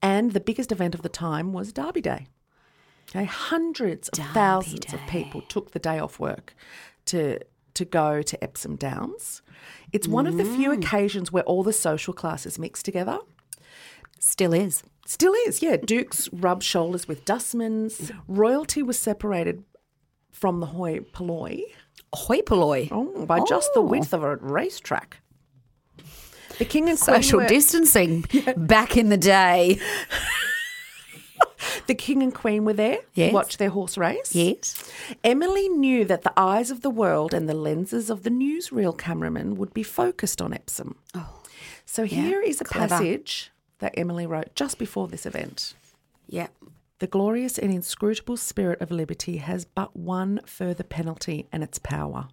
[0.00, 2.28] And the biggest event of the time was Derby Day.
[3.10, 6.54] Okay, hundreds of thousands of people took the day off work
[7.06, 7.40] to
[7.74, 9.40] to go to Epsom Downs.
[9.92, 10.78] It's one of the few mm.
[10.78, 13.18] occasions where all the social classes mix together.
[14.18, 14.82] Still is.
[15.06, 15.76] Still is, yeah.
[15.76, 18.10] Dukes rubbed shoulders with dustmans.
[18.26, 19.62] Royalty was separated
[20.32, 21.62] from the hoi polloi
[22.12, 22.88] Hoi polloi.
[22.90, 24.18] oh, by just the width oh.
[24.18, 25.18] of a racetrack.
[26.58, 28.24] The king and queen Social were, distancing
[28.56, 29.78] back in the day.
[31.86, 33.30] the king and queen were there Yes.
[33.30, 34.34] to watch their horse race.
[34.34, 34.90] Yes.
[35.22, 39.56] Emily knew that the eyes of the world and the lenses of the newsreel cameraman
[39.56, 40.96] would be focused on Epsom.
[41.14, 41.42] Oh,
[41.86, 42.88] so here is a clever.
[42.88, 45.74] passage that Emily wrote just before this event.
[46.28, 46.48] Yeah.
[46.98, 52.28] The glorious and inscrutable spirit of liberty has but one further penalty, and its power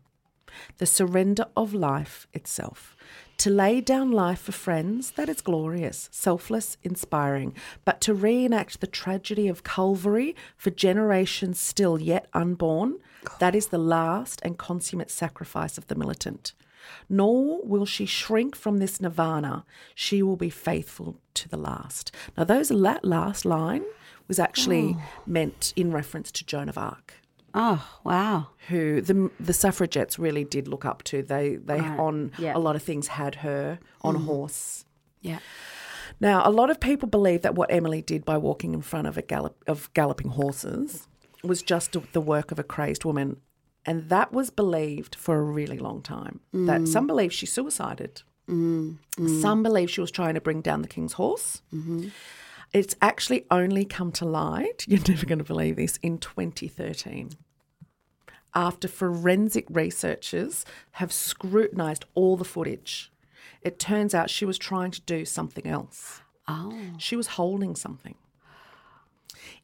[0.78, 2.96] the surrender of life itself.
[3.38, 7.54] To lay down life for friends, that is glorious, selfless, inspiring.
[7.84, 13.00] But to reenact the tragedy of Calvary for generations still yet unborn,
[13.40, 16.54] that is the last and consummate sacrifice of the militant.
[17.10, 19.66] Nor will she shrink from this nirvana.
[19.96, 22.12] She will be faithful to the last.
[22.38, 23.84] Now, those that last line
[24.28, 25.04] was actually oh.
[25.26, 27.16] meant in reference to Joan of Arc.
[27.58, 28.48] Oh, wow.
[28.68, 31.24] who the the suffragettes really did look up to.
[31.24, 32.00] They they Right.
[32.00, 32.32] on.
[32.38, 32.54] Mm.
[32.54, 34.26] a lot of things had her on a mm.
[34.26, 34.86] horse.
[35.22, 35.40] Yeah.
[36.20, 39.18] Now, a lot of people believe that what Emily did by walking in front of
[39.18, 41.08] a gallop of galloping horses
[41.44, 43.38] was just the work of a crazed woman,
[43.86, 46.42] and that was believed for a really long time.
[46.52, 46.88] That mm.
[46.88, 48.22] some believe she suicided.
[48.50, 48.98] Mm.
[49.42, 51.62] Some believe she was trying to bring down the king's horse.
[51.74, 52.10] Mm-hmm.
[52.76, 57.32] It's actually only come to light, you're never going to believe this, in 2013.
[58.54, 63.14] After forensic researchers have scrutinised all the footage,
[63.62, 66.22] it turns out she was trying to do something else.
[66.50, 66.78] Oh.
[66.98, 68.16] She was holding something.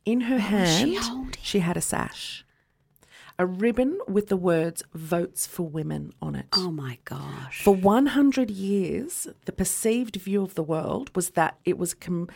[0.06, 1.36] In her hand, holding?
[1.42, 2.46] she had a sash,
[3.38, 6.46] a ribbon with the words Votes for Women on it.
[6.54, 7.62] Oh my gosh.
[7.62, 12.30] For 100 years, the perceived view of the world was that it was com-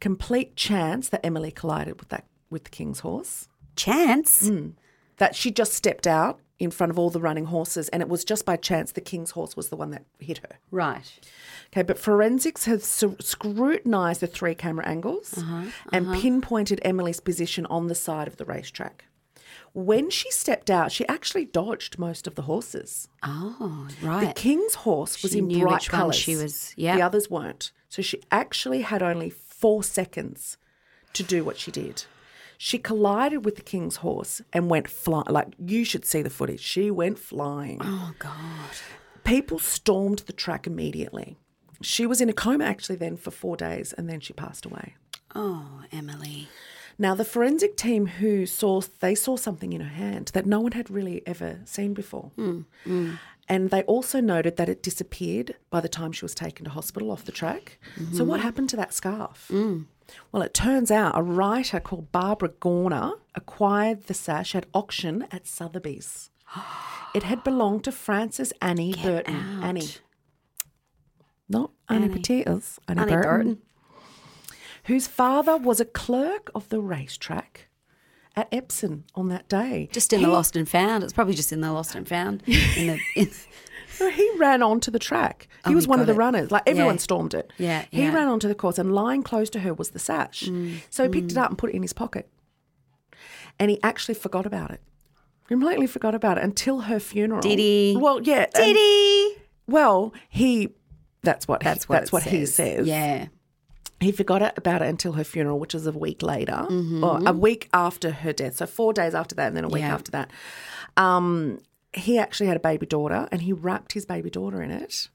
[0.00, 3.48] complete chance that Emily collided with that with the king's horse.
[3.76, 4.48] Chance.
[4.48, 4.72] Mm.
[5.18, 8.24] That she just stepped out in front of all the running horses, and it was
[8.24, 10.58] just by chance the king's horse was the one that hit her.
[10.70, 11.12] Right.
[11.72, 16.20] Okay, but forensics have scrutinised the three camera angles uh-huh, and uh-huh.
[16.20, 19.04] pinpointed Emily's position on the side of the racetrack.
[19.72, 23.08] When she stepped out, she actually dodged most of the horses.
[23.22, 24.26] Oh, right.
[24.26, 26.16] The king's horse was She in knew bright colours.
[26.16, 26.96] she was- yeah.
[26.96, 27.70] The others weren't.
[27.88, 30.56] So she actually had only four seconds
[31.12, 32.04] to do what she did.
[32.56, 35.26] She collided with the king's horse and went flying.
[35.28, 36.60] Like you should see the footage.
[36.60, 37.78] She went flying.
[37.82, 38.34] oh God.
[39.24, 41.36] People stormed the track immediately.
[41.82, 44.94] She was in a coma actually then for four days, and then she passed away.
[45.34, 46.48] Oh, Emily.
[46.98, 50.72] Now the forensic team who saw they saw something in her hand that no one
[50.72, 52.32] had really ever seen before.
[52.34, 53.14] Hmm, hmm.
[53.48, 57.10] And they also noted that it disappeared by the time she was taken to hospital
[57.10, 57.78] off the track.
[58.12, 59.50] So what happened to that scarf?
[60.32, 65.46] Well, it turns out a writer called Barbara Gorna acquired the sash at auction at
[65.46, 66.30] Sotheby's.
[67.14, 69.34] It had belonged to Frances Annie Burton.
[69.34, 69.64] out.
[69.64, 69.88] Annie.
[71.48, 72.14] Not Annie, Annie.
[72.14, 72.78] Potatoes.
[72.88, 73.58] Annie, Annie Burton Burton.
[74.84, 77.67] whose father was a clerk of the racetrack
[78.38, 79.88] at Epsom on that day.
[79.92, 81.02] Just in he, the lost and found.
[81.04, 82.42] It's probably just in the lost and found.
[82.46, 83.30] In the, in,
[84.12, 85.48] He ran onto the track.
[85.66, 86.16] He Oh, was he one of the it.
[86.16, 86.50] runners.
[86.52, 87.00] Like everyone Yeah.
[87.00, 87.52] stormed it.
[87.58, 88.10] Yeah, He yeah.
[88.12, 88.14] Mm.
[88.14, 90.48] ran onto the course and lying close to her was the sash.
[90.90, 92.28] So he picked it up and put it in his pocket.
[93.58, 94.80] And he actually forgot about it.
[95.48, 97.40] Completely forgot about it until her funeral.
[97.40, 97.96] Did he?
[97.98, 98.46] Well, yeah.
[98.54, 99.36] Did he?
[99.66, 100.74] Well, he.
[101.22, 101.60] That's what.
[101.62, 102.54] That's he, what that's what he says.
[102.54, 102.86] says.
[102.86, 103.26] Yeah.
[104.00, 107.02] He forgot it- about it until her funeral, which was a week later, Mm-hmm.
[107.02, 108.56] or a week after her death.
[108.56, 109.94] So four days after that, and then a week Yeah.
[109.94, 110.30] after that.
[110.96, 111.60] Um,
[111.92, 115.08] he actually had a baby daughter, and he wrapped his baby daughter in it,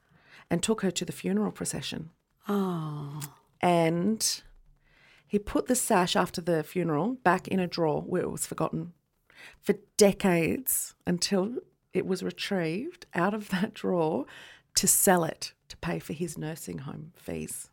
[0.50, 2.10] and took her to the funeral procession.
[2.50, 3.22] Oh.
[3.62, 4.42] And
[5.26, 8.94] he put the sash after the funeral back in a drawer where it was forgotten
[9.62, 11.56] for decades until
[11.94, 14.26] it was retrieved out of that drawer
[14.76, 17.70] to sell it to pay for his nursing home fees.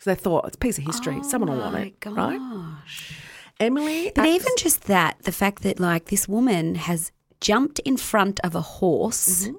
[0.00, 1.22] So they thought it's a piece of history.
[1.24, 2.38] Someone will want it, right?
[2.40, 3.20] gosh.
[3.60, 7.96] Emily, But acts- even just that, the fact that like this woman has jumped in
[7.96, 9.56] front of a horse Mm-hmm.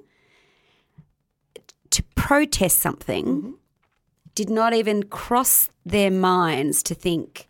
[1.90, 3.50] to protest something, Mm-hmm.
[4.34, 7.46] did not even cross their minds to think,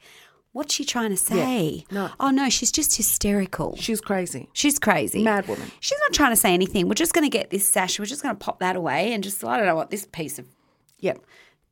[0.53, 1.85] what's she trying to say?
[1.91, 2.11] no.
[2.19, 3.77] Oh no, she's just hysterical.
[3.77, 5.23] she's crazy, She's crazy.
[5.23, 5.71] mad woman.
[5.81, 6.89] She's not trying to say anything.
[6.89, 7.99] We're just going to get this sash.
[7.99, 10.39] We're just going to pop that away and just, I don't know what this piece
[10.41, 10.47] of
[10.99, 11.15] Yeah,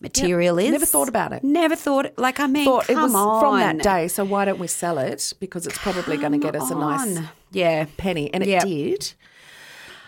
[0.01, 0.71] material is.
[0.71, 1.43] Never thought about it.
[1.45, 3.41] Never thought, like, I mean, thought come it was on.
[3.41, 4.09] from that day.
[4.09, 5.33] So why don't we sell it?
[5.41, 7.19] Because it's probably going to get us a nice.
[7.51, 7.87] Yeah.
[7.97, 8.63] penny, and it Yep.
[8.65, 9.13] did.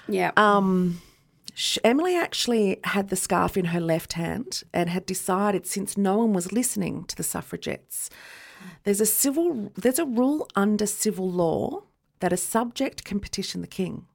[0.09, 0.31] Yeah.
[0.37, 1.01] Um,
[1.85, 6.33] Emily actually had the scarf in her left hand and had decided, since no one
[6.33, 8.09] was listening to the suffragettes,
[8.85, 11.83] there's a civil, there's a rule under civil law
[12.21, 14.07] that a subject can petition the king.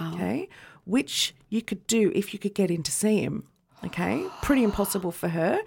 [0.00, 0.48] Okay,
[0.84, 3.44] which you could do if you could get in to see him.
[3.84, 5.60] Okay, pretty impossible for her.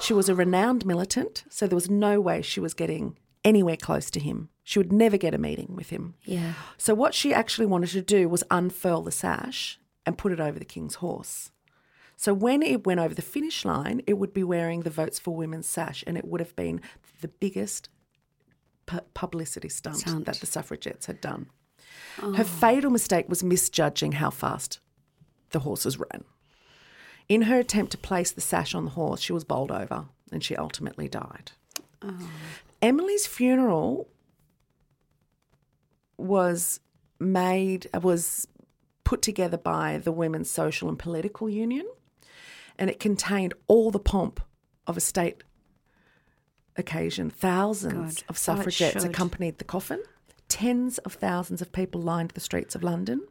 [0.00, 4.10] She was a renowned militant, so there was no way she was getting anywhere close
[4.10, 4.50] to him.
[4.62, 6.14] She would never get a meeting with him.
[6.24, 6.54] yeah.
[6.76, 10.58] So what she actually wanted to do was unfurl the sash and put it over
[10.58, 11.50] the king's horse.
[12.16, 15.34] So when it went over the finish line, it would be wearing the Votes for
[15.34, 16.80] Women sash, and it would have been
[17.20, 17.88] the biggest
[18.86, 20.26] pu- publicity stunt, Stunt.
[20.26, 21.50] that the suffragettes had done.
[22.16, 22.44] Her oh.
[22.44, 24.80] fatal mistake was misjudging how fast
[25.50, 26.24] the horses ran.
[27.28, 30.44] In her attempt to place the sash on the horse, she was bowled over, and
[30.44, 31.52] she ultimately died.
[32.82, 34.08] Emily's funeral
[36.18, 36.80] was
[37.18, 38.46] made was
[39.04, 41.86] put together by the Women's Social and Political Union,
[42.78, 44.40] and it contained all the pomp
[44.86, 45.42] of a state
[46.76, 47.30] occasion.
[47.30, 48.24] Thousands Good.
[48.28, 50.02] of Oh, suffragettes accompanied the coffin.
[50.48, 53.26] tens of thousands of people lined the streets of London,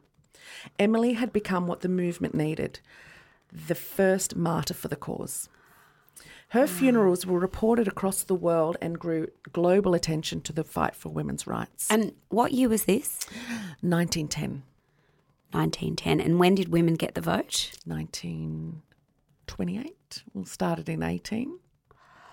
[0.78, 2.80] Emily had become what the movement needed
[3.54, 5.48] the first martyr for the cause.
[6.48, 11.08] Her funerals were reported across the world and drew global attention to the fight for
[11.08, 11.90] women's rights.
[11.90, 13.26] And what year was this?
[13.80, 14.62] 1910,
[15.50, 16.20] 1910.
[16.20, 17.72] And when did women get the vote?
[17.86, 20.22] 1928.
[20.32, 21.58] Well, started in 18.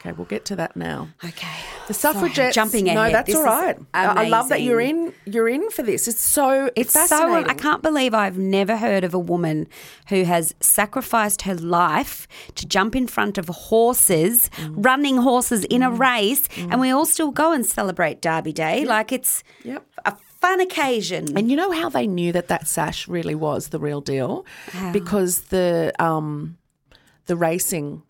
[0.01, 1.09] Okay, we'll get to that now.
[1.23, 1.47] Okay.
[1.87, 2.55] The suffragettes.
[2.55, 3.77] jumping No, that's This all right.
[3.93, 5.13] I love that you're in.
[5.25, 6.07] You're in for this.
[6.07, 6.71] It's so.
[6.75, 7.49] It's, It's so fascinating.
[7.51, 9.67] I can't believe I've never heard of a woman
[10.09, 14.83] who has sacrificed her life to jump in front of horses, Mm.
[14.85, 18.83] running horses in a race, and we all still go and celebrate Derby Day.
[18.85, 19.85] Like it's Yep.
[20.05, 21.37] a fun occasion.
[21.37, 24.45] And you know how they knew that that sash really was the real deal,
[24.91, 26.57] because the um,
[27.27, 28.01] the racing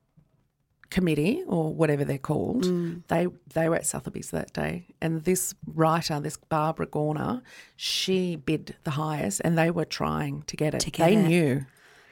[0.91, 3.01] committee or whatever they're called, Mm.
[3.07, 7.41] they they were at Sotheby's that day, and this writer, this Barbara Gorna,
[7.75, 10.85] she bid the highest, and they were trying to get it.
[10.91, 11.27] get they it.
[11.27, 11.65] knew.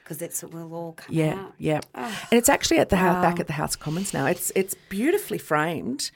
[0.03, 1.53] Because it's will all come Yeah, out.
[1.59, 1.81] yeah.
[1.93, 4.25] And it's actually at the house, back at the House of Commons now.
[4.25, 6.09] It's it's beautifully framed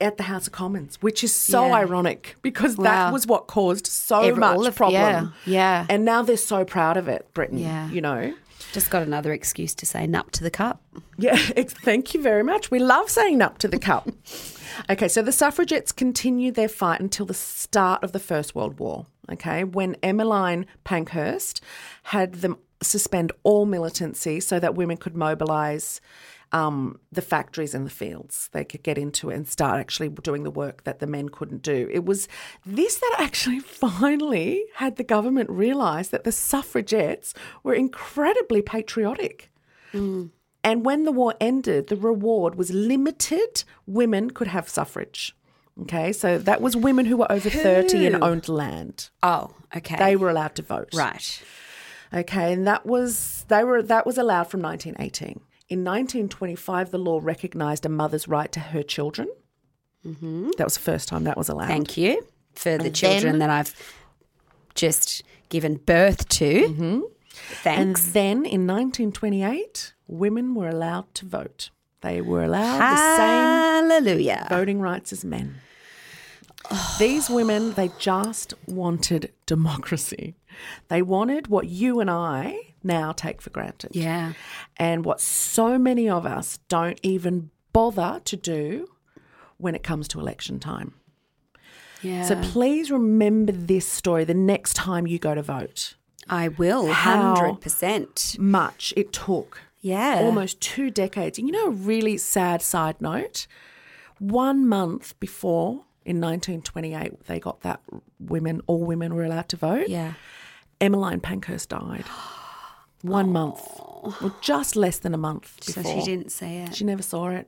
[0.00, 1.74] at the House of Commons, which is so Yeah.
[1.82, 2.84] ironic because Wow.
[2.84, 5.00] that was what caused so Every- much of- problem.
[5.00, 5.86] yeah, yeah.
[5.88, 7.58] And now they're so proud of it, Britain.
[7.58, 7.88] Yeah.
[7.90, 8.34] You know.
[8.72, 10.82] Just got another excuse to say nup to the cup.
[11.16, 12.70] Yeah, thank you very much.
[12.70, 14.08] We love saying nup to the cup.
[14.88, 19.06] Okay, so the suffragettes continued their fight until the start of the First World War.
[19.30, 21.60] Okay, when Emmeline Pankhurst
[22.04, 26.00] had them suspend all militancy so that women could mobilise
[26.52, 28.48] um, the factories and the fields.
[28.52, 31.62] They could get into it and start actually doing the work that the men couldn't
[31.62, 31.88] do.
[31.92, 32.28] It was
[32.64, 39.50] this that actually finally had the government realise that the suffragettes were incredibly patriotic.
[40.64, 43.64] And when the war ended, the reward was limited.
[43.86, 45.34] Women could have suffrage.
[45.82, 49.10] Okay, so that was women who were over 30 and owned land.
[49.22, 49.96] Oh, okay.
[49.96, 50.90] They were allowed to vote.
[50.94, 51.42] right.
[52.12, 55.40] Okay, and that was they were that was allowed from 1918.
[55.68, 59.28] In 1925, the law recognised a mother's right to her children.
[60.06, 60.50] Mm-hmm.
[60.56, 61.68] That was the first time that was allowed.
[61.68, 63.94] Thank you for the And children then- that I've
[64.74, 66.64] just given birth to.
[66.64, 67.02] And
[67.62, 68.04] Thanks.
[68.06, 71.70] And then in 1928, women were allowed to vote.
[72.00, 75.56] They were allowed the same voting rights as men.
[76.98, 80.36] These women, they just wanted democracy.
[80.88, 83.92] They wanted what you and I now take for granted.
[83.94, 84.32] Yeah.
[84.76, 88.88] And what so many of us don't even bother to do
[89.56, 90.94] when it comes to election time.
[92.02, 92.24] Yeah.
[92.24, 95.94] So please remember this story the next time you go to vote.
[96.28, 96.88] I will.
[96.92, 98.38] How- 100%.
[98.38, 100.20] Much it took Yeah.
[100.22, 101.38] almost two decades.
[101.38, 103.46] And you know, a really sad side note
[104.18, 107.82] one month before in 1928, they got that
[108.18, 109.88] women, all women were allowed to vote.
[109.88, 110.14] Yeah.
[110.80, 112.04] Emmeline Pankhurst died.
[113.02, 115.84] One month, or just less than a month Before.
[115.84, 116.74] So she didn't see it.
[116.74, 117.46] She never saw it.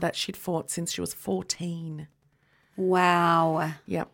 [0.00, 2.08] That she'd fought since she was 14.
[2.76, 3.72] Wow.
[3.86, 4.08] Yep.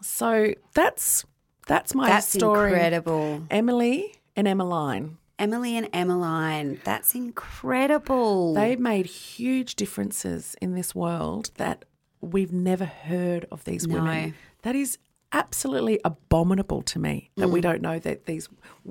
[0.00, 1.24] So that's
[1.68, 2.72] that's my That's story.
[2.72, 3.44] incredible.
[3.50, 5.18] Emily and Emmeline.
[5.38, 6.80] Emily and Emmeline.
[6.82, 8.54] That's incredible.
[8.54, 11.84] They made huge differences in this world that
[12.22, 13.96] we've never heard of these No.
[13.96, 14.34] women.
[14.62, 14.96] That is
[15.34, 17.52] absolutely abominable to me that Mm.
[17.52, 18.48] we don't know that these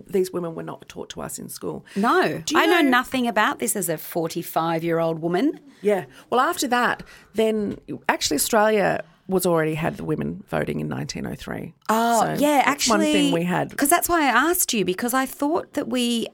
[0.08, 1.86] these women were not taught to us in school.
[1.96, 5.60] no, Do you I know, know- nothing about this as a 45 year old woman.
[5.82, 6.06] Yeah.
[6.30, 7.04] Well, after that,
[7.36, 7.78] then
[8.08, 11.74] actually Australia was already had the women voting in 1903.
[11.90, 12.98] Oh, So yeah, actually.
[12.98, 13.70] one thing we had.
[13.70, 16.28] Because that's why I asked you, because I thought that we.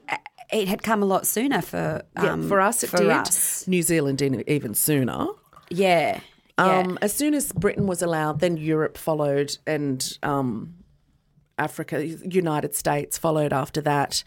[0.50, 3.10] It had come a lot sooner for Yeah, um, for us, it for did.
[3.10, 3.68] us.
[3.68, 5.26] New Zealand even sooner.
[5.68, 6.20] Yeah.
[6.58, 6.78] Yeah.
[6.78, 10.74] Um, as soon as Britain was allowed, then Europe followed, and um,
[11.56, 14.24] Africa, United States followed after that.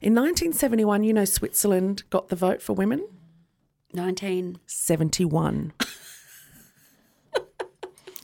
[0.00, 3.00] In 1971, you know, Switzerland got the vote for women.
[3.92, 5.72] 1971.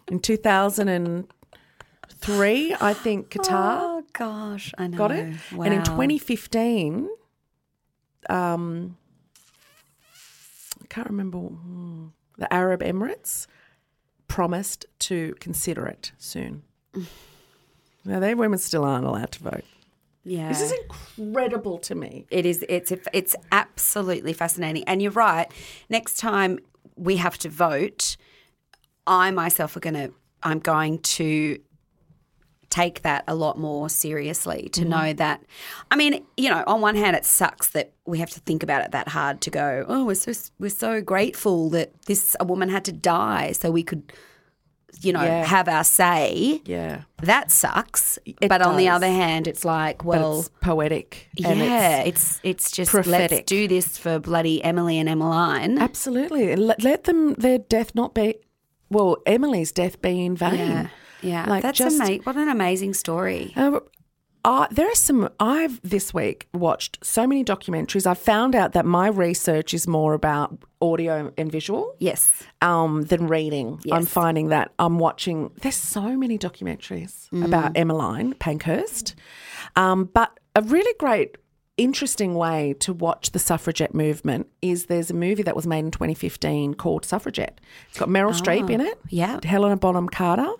[0.09, 4.73] In 2003, I think Qatar Oh, gosh.
[4.79, 4.97] I know.
[4.97, 5.35] got it.
[5.53, 5.65] Wow.
[5.65, 7.09] And in 2015,
[8.31, 8.97] um,
[10.81, 12.07] I can't remember, hmm,
[12.37, 13.47] the Arab Emirates
[14.29, 16.63] promised to consider it soon.
[18.05, 19.65] now, their women still aren't allowed to vote.
[20.25, 20.49] Yeah.
[20.49, 22.27] This is incredible to me.
[22.31, 22.65] It is.
[22.69, 22.93] It's.
[23.13, 24.83] It's absolutely fascinating.
[24.85, 25.51] And you're right.
[25.89, 26.59] Next time
[26.97, 28.17] we have to vote,
[29.07, 30.13] I myself are going to.
[30.43, 31.59] I'm going to
[32.77, 34.91] take that a lot more seriously to mm-hmm.
[34.91, 35.43] know that.
[35.91, 38.85] I mean, you know, on one hand, it sucks that we have to think about
[38.85, 39.85] it that hard to go.
[39.89, 43.83] Oh, we're so we're so grateful that this a woman had to die so we
[43.83, 44.13] could
[45.03, 45.45] you know, Yeah.
[45.45, 46.63] have our say.
[46.65, 47.03] Yeah.
[47.23, 48.19] That sucks.
[48.25, 51.29] It but on the other hand, it's like, well, it's poetic.
[51.45, 53.45] and yeah, it's- it's it's just let's prophetic.
[53.47, 55.77] do this for bloody Emily and Emmeline.
[55.79, 56.57] absolutely.
[56.57, 58.37] Let, let them, their death not be,
[58.89, 60.59] well, Emily's death be in vain.
[60.59, 60.89] Yeah,
[61.23, 63.53] yeah, Like, that's just- ama- What an amazing story.
[63.57, 63.81] Uh,
[64.45, 65.29] uh, there are some.
[65.41, 68.07] I've this week watched so many documentaries.
[68.07, 73.27] I've found out that my research is more about audio and visual Yes, um, than
[73.27, 73.81] reading.
[73.91, 75.51] I'm finding that I'm watching.
[75.63, 79.17] There's so many documentaries about Emmeline Pankhurst,
[79.75, 81.37] um, but a really great.
[81.79, 85.91] Interesting way to watch the suffragette movement is there's a movie that was made in
[85.91, 87.61] 2015 called Suffragette.
[87.91, 89.41] It's got Meryl Streep in it, yeah.
[89.45, 90.51] Helena Bonham Carter,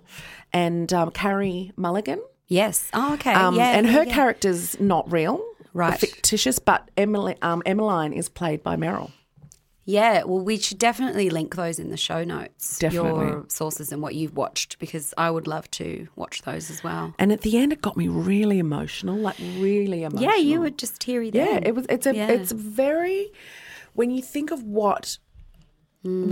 [0.53, 2.21] and um, Carey Mulligan.
[2.47, 2.89] yes.
[2.93, 3.33] Oh, okay.
[3.33, 4.13] Um, yeah, and yeah, her yeah.
[4.13, 5.43] character's not real,
[5.77, 5.99] Right.
[5.99, 9.11] Fictitious, but Emily, um, Emmeline is played by Meryl.
[9.85, 12.79] Yeah, well, we should definitely link those in the show notes.
[12.79, 13.27] Definitely.
[13.27, 17.13] Your sources and what you've watched, because I would love to watch those as well.
[17.19, 20.29] And at the end, it got me really emotional, like really emotional.
[20.29, 21.45] Yeah, you were just teary there.
[21.45, 21.85] Yeah, it was.
[21.89, 22.15] It's a.
[22.15, 22.27] Yeah.
[22.27, 23.31] It's very.
[23.93, 25.19] When you think of what.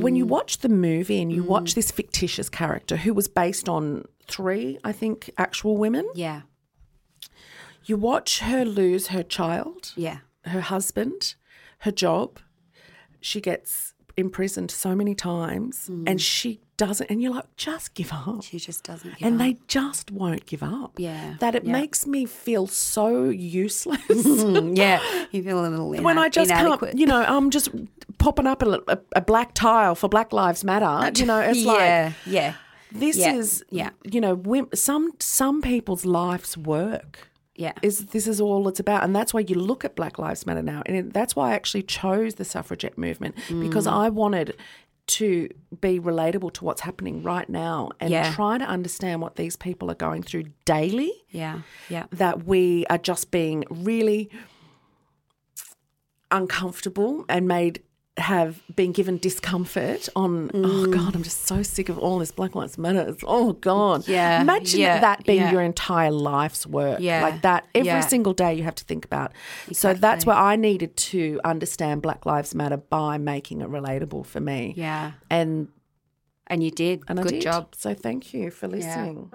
[0.02, 0.30] When you mm.
[0.30, 1.76] watch the movie and you watch mm.
[1.76, 6.42] this fictitious character who was based on three, I think, actual women, Yeah,
[7.86, 10.20] you watch her lose her child, yeah.
[10.46, 11.36] her husband,
[11.80, 12.40] her job.
[13.22, 16.20] She gets imprisoned so many times and mm.
[16.20, 18.44] she doesn't, and you're like, just give up.
[18.44, 19.40] She just doesn't give And up.
[19.40, 20.94] they just won't give up.
[20.98, 21.72] Yeah, That it yeah.
[21.72, 24.02] makes me feel so useless.
[24.10, 25.02] Mm, yeah,
[25.32, 26.92] you feel a little when I just inadequate.
[26.92, 27.70] can't, you know, I'm just
[28.18, 31.12] popping up a, a, a black tile for Black Lives Matter.
[31.20, 32.54] You know, it's like yeah, yeah.
[32.92, 33.90] this Yeah, is, yeah.
[34.04, 37.74] you know, some some people's life's work Yeah.
[37.82, 40.62] is this is all it's about, and that's why you look at Black Lives Matter
[40.62, 43.94] now, and that's why I actually chose the suffragette movement because Mm.
[44.06, 44.56] I wanted
[45.08, 45.48] to
[45.82, 48.34] be relatable to what's happening right now and Yeah.
[48.34, 51.12] try to understand what these people are going through daily.
[51.30, 52.06] yeah, yeah.
[52.12, 54.30] That we are just being really
[56.32, 57.82] uncomfortable and made
[58.18, 60.64] have been given discomfort on Mm.
[60.66, 64.42] oh god i'm just so sick of all this black lives matter oh god Yeah,
[64.42, 65.52] imagine yeah, that being yeah.
[65.52, 68.00] your entire life's work Yeah, like that every yeah.
[68.00, 69.34] single day you have to think about
[69.74, 74.40] so that's where i needed to understand black lives matter by making it relatable for
[74.40, 75.12] me Yeah.
[75.30, 75.68] and
[76.48, 77.02] And you did.
[77.10, 77.76] and Good did job.
[77.76, 79.30] so thank you for listening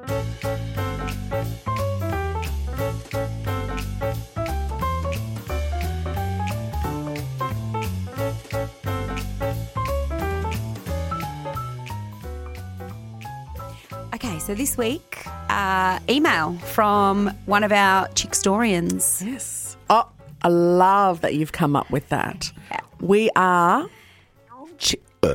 [14.41, 19.24] so this week, uh, email from one of our Chickstorians.
[19.24, 20.09] yes oh
[20.43, 22.51] i love that you've come up with that
[23.01, 23.86] we are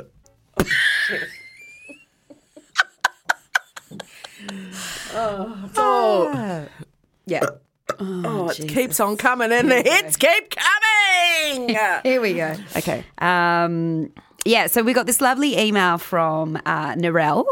[5.13, 6.67] Oh,
[7.25, 7.41] Yeah.
[7.99, 11.69] Oh, it keeps on coming and the hits keep coming.
[12.03, 12.55] Here we go.
[12.75, 13.03] okay.
[13.19, 14.11] Um,
[14.45, 17.45] yeah, so we got this lovely email from uh, Narelle,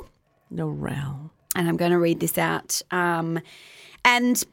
[0.54, 1.23] Norel.
[1.56, 2.82] And I'm going to read this out.
[2.92, 3.40] Um,
[4.06, 4.44] and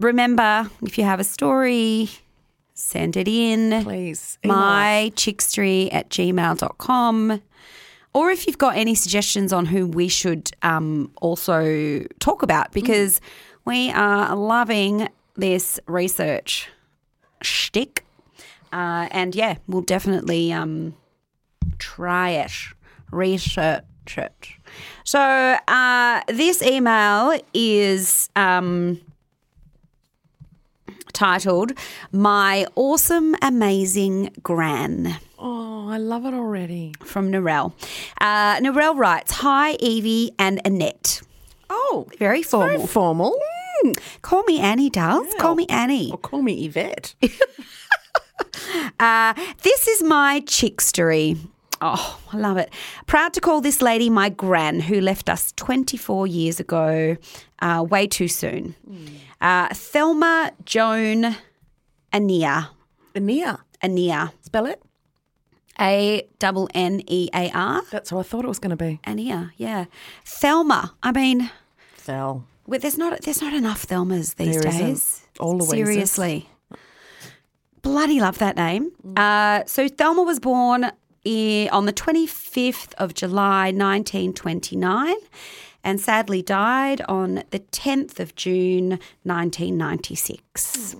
[0.00, 2.10] remember, if you have a story,
[2.74, 3.82] send it in.
[3.84, 4.38] Please.
[4.44, 4.62] email us.
[4.62, 7.42] my chickstery at gmail.com.
[8.14, 13.20] Or if you've got any suggestions on who we should um, also talk about, because
[13.64, 16.68] we are loving this research
[17.42, 18.04] shtick.
[18.72, 20.94] Uh, and yeah, we'll definitely um,
[21.78, 22.52] try it,
[23.10, 23.84] research
[24.16, 24.48] it.
[25.04, 29.00] So uh, this email is um,
[31.12, 31.72] titled
[32.12, 36.92] My Awesome Amazing Gran Oh, I love it already.
[37.04, 37.72] from Narelle.
[38.20, 41.22] Uh, Narelle writes Hi, Evie and Annette.
[41.70, 42.68] Oh, Very formal.
[42.76, 43.40] very formal.
[44.22, 45.32] Call me Annie, dolls.
[45.38, 46.10] Call me Annie.
[46.10, 47.14] Or call me Yvette.
[49.00, 51.36] Uh, this is my chick story.
[51.80, 52.72] Oh, I love it.
[53.06, 57.16] Proud to call this lady my gran, who left us 24 years ago,
[57.60, 58.74] uh, way too soon.
[59.40, 61.36] Uh, Thelma Joan
[62.12, 62.68] Annear.
[63.14, 63.60] Annear.
[63.82, 64.32] Annear.
[64.42, 64.82] Spell it.
[65.80, 67.82] A double N E A R.
[67.92, 68.98] That's what I thought it was going to be.
[69.06, 69.84] Annear, yeah.
[70.24, 70.94] Thelma.
[71.04, 71.50] I mean,
[71.96, 72.44] Thel.
[72.66, 75.22] well, there's not there's not enough Thelmas these There days.
[75.38, 75.70] All Louises.
[75.70, 76.48] Seriously.
[77.82, 78.90] Bloody love that name.
[79.16, 80.90] Uh, so Thelma was born
[81.28, 85.14] on the 25th of July 1929
[85.84, 90.96] and sadly died on the 10th of June 1996.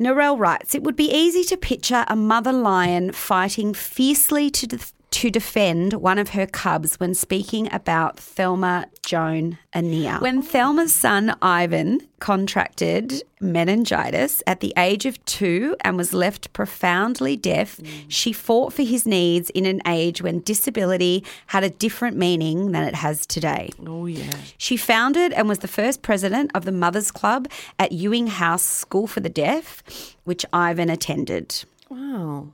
[0.00, 4.78] Narelle writes, It would be easy to picture a mother lion fighting fiercely to,
[5.10, 10.20] to defend one of her cubs when speaking about Thelma Joan Annear.
[10.20, 17.36] When Thelma's son Ivan contracted meningitis at the age of two and was left profoundly
[17.36, 22.72] deaf, she fought for his needs in an age when disability had a different meaning
[22.72, 23.70] than it has today.
[23.86, 24.30] Oh, yeah.
[24.58, 27.48] She founded and was the first president of the Mothers Club
[27.78, 29.82] at Ewing House School for the Deaf,
[30.24, 31.64] which Ivan attended.
[31.88, 32.48] Wow.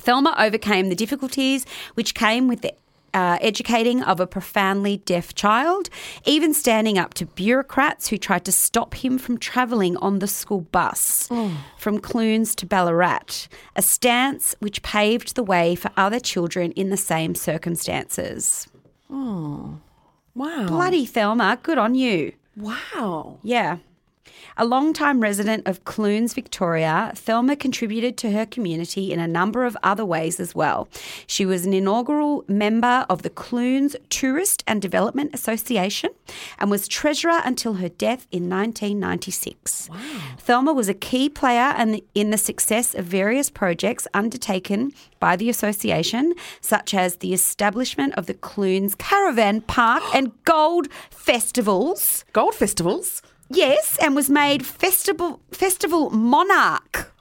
[0.00, 2.72] Thelma overcame the difficulties which came with the
[3.14, 5.88] uh, educating of a profoundly deaf child,
[6.26, 10.60] even standing up to bureaucrats who tried to stop him from travelling on the school
[10.60, 11.26] bus
[11.78, 16.96] from Clunes to Ballarat, a stance which paved the way for other children in the
[16.98, 18.68] same circumstances.
[19.10, 19.78] Oh,
[20.34, 20.66] wow.
[20.66, 22.32] Bloody Thelma, good on you.
[22.54, 23.38] Wow.
[23.42, 23.78] Yeah.
[24.56, 29.76] A long-time resident of Clunes, Victoria, Thelma contributed to her community in a number of
[29.82, 30.88] other ways as well.
[31.26, 36.10] She was an inaugural member of the Clunes Tourist and Development Association
[36.58, 39.88] and was treasurer until her death in 1996.
[39.90, 39.96] Wow.
[40.38, 45.48] Thelma was a key player in in the success of various projects undertaken by the
[45.48, 52.24] association, such as the establishment of the Clunes Caravan Park and Gold Festivals.
[52.32, 53.22] Gold festivals.
[53.48, 57.12] Yes, and was made festival festival monarch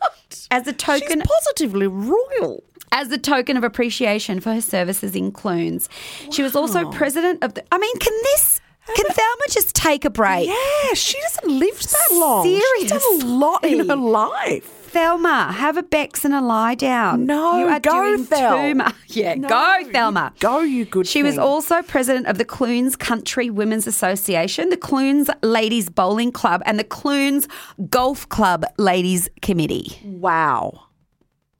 [0.00, 0.46] What?
[0.50, 2.62] as a token She's positively royal.
[2.92, 5.88] as a token of appreciation for her services in Clunes.
[6.30, 7.64] She was also president of the.
[7.72, 8.60] I mean, can this?
[8.86, 10.48] Can Thelma just take a break?
[10.48, 12.44] Yeah, she doesn't live that long.
[12.46, 14.77] She's done a lot in her life.
[14.88, 17.26] Thelma, have a Bex and a lie down.
[17.26, 18.56] No, you are go, doing Thel.
[18.56, 18.94] too much.
[19.08, 20.32] Yeah, No, go, you Thelma.
[20.40, 25.30] go, you good She was also president of the Clunes Country Women's Association, the Clunes
[25.42, 27.48] Ladies Bowling Club, and the Clunes
[27.88, 29.98] Golf Club Ladies Committee.
[30.04, 30.84] Wow.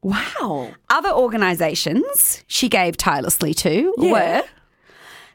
[0.03, 0.71] Wow.
[0.91, 4.13] Other organisations she gave tirelessly to Yeah.
[4.13, 4.43] were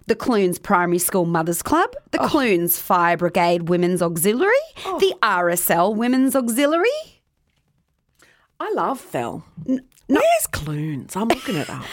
[0.08, 2.28] the Clunes Primary School Mothers Club, the oh.
[2.28, 4.54] Clunes Fire Brigade Women's Auxiliary,
[4.86, 5.00] oh.
[5.00, 6.90] the RSL Women's Auxiliary.
[8.64, 9.44] I love Thel.
[9.66, 11.18] Where's Clunes?
[11.18, 11.84] I'm looking it up.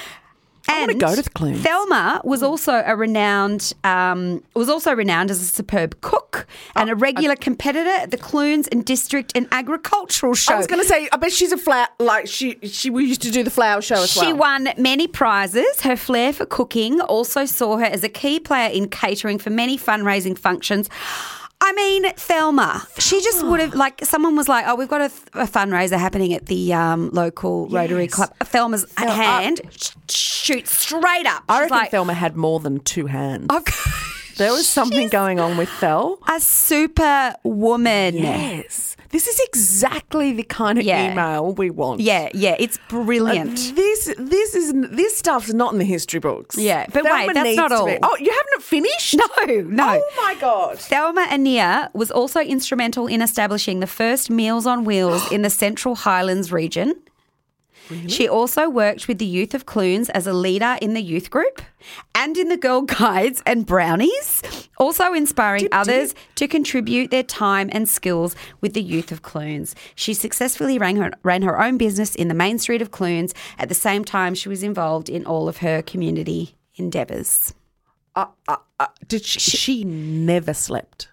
[0.68, 1.62] I wanna And go to the Clunes.
[1.62, 6.46] Thelma was also a renowned um, was also renowned as a superb cook
[6.76, 10.54] and a regular competitor at the Clunes and District and Agricultural Show.
[10.54, 11.88] I was going to say, I bet she's a flower.
[11.98, 14.24] Like she, she we used to do the flower show as well.
[14.24, 15.80] She won many prizes.
[15.80, 19.76] Her flair for cooking also saw her as a key player in catering for many
[19.76, 20.88] fundraising functions.
[21.62, 25.04] I mean, Thelma, she just would have, like, someone was like, oh, we've got a,
[25.42, 28.14] a fundraiser happening at the um, local Rotary Yes.
[28.14, 28.34] Club.
[28.44, 31.42] Thelma's Thel- hand sh- shoots straight up.
[31.48, 33.46] I She's reckon like, Thelma had more than two hands.
[33.50, 33.64] I've
[34.41, 36.18] there was something going on with Thel.
[36.28, 38.14] a super woman.
[38.16, 38.97] Yes.
[39.11, 41.12] This is exactly the kind of Yeah.
[41.12, 42.01] email we want.
[42.01, 43.57] Yeah, yeah, it's brilliant.
[43.74, 46.57] This this is this stuff's not in the history books.
[46.57, 47.88] Yeah, but wait, that's needs not to all.
[48.03, 49.16] Oh, you haven't finished?
[49.20, 49.26] No,
[49.82, 50.01] no.
[50.03, 50.78] Oh my god.
[50.78, 55.95] Thelma Annear was also instrumental in establishing the first Meals on Wheels in the Central
[55.95, 56.95] Highlands region.
[58.09, 61.62] She also worked with the youth of Clunes as a leader in the youth group
[62.14, 64.43] and in the Girl Guides and Brownies,
[64.78, 69.74] also inspiring others to contribute their time and skills with the youth of Clunes.
[69.95, 73.34] She successfully ran her, ran her own business in the main street of Clunes.
[73.59, 77.55] At the same time, she was involved in all of her community endeavours.
[78.14, 81.09] Uh, uh, uh, did she, she never slept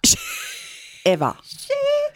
[1.06, 1.36] ever?
[1.44, 1.74] She,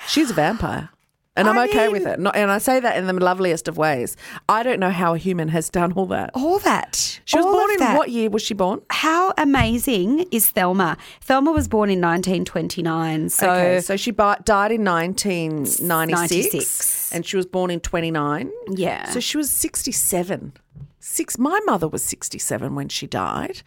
[0.08, 0.90] She's a vampire.
[1.34, 2.20] And I'm I okay mean- with it.
[2.20, 4.16] Not, and I say that in the loveliest of ways.
[4.50, 6.30] I don't know how a human has done all that.
[6.34, 7.20] All that.
[7.24, 7.96] She was born in that.
[7.96, 8.82] what year was she born?
[8.90, 10.98] How amazing is Thelma?
[11.22, 13.30] Thelma was born in 1929.
[13.30, 15.70] So, okay, so she died in 1996,
[16.10, 17.12] 96.
[17.12, 18.50] and she was born in 29.
[18.70, 19.08] yeah.
[19.10, 20.52] So she was 67.
[21.00, 21.38] Six.
[21.38, 23.62] My mother was 67 when she died,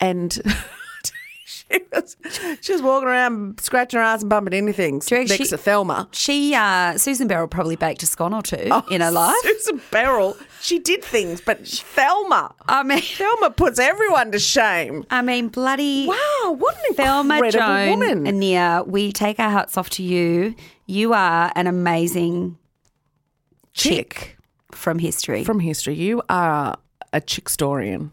[0.00, 0.38] and
[1.70, 2.16] she was
[2.60, 5.00] she was walking around scratching her ass and bumping anything.
[5.10, 6.08] next she- to Thelma.
[6.12, 9.36] she, uh, Susan Beryl probably baked a scone or two in her life.
[9.42, 15.04] Susan Beryl, she did things, but Thelma, I mean, Thelma puts everyone to shame.
[15.10, 18.86] I mean, bloody Wow, what an Thelma incredible Joan woman!
[18.90, 20.54] We take our hats off to you.
[20.86, 22.58] You are an amazing
[23.74, 24.36] chick
[24.72, 25.44] from history.
[25.44, 26.76] From history, you are
[27.12, 28.10] a chickstorian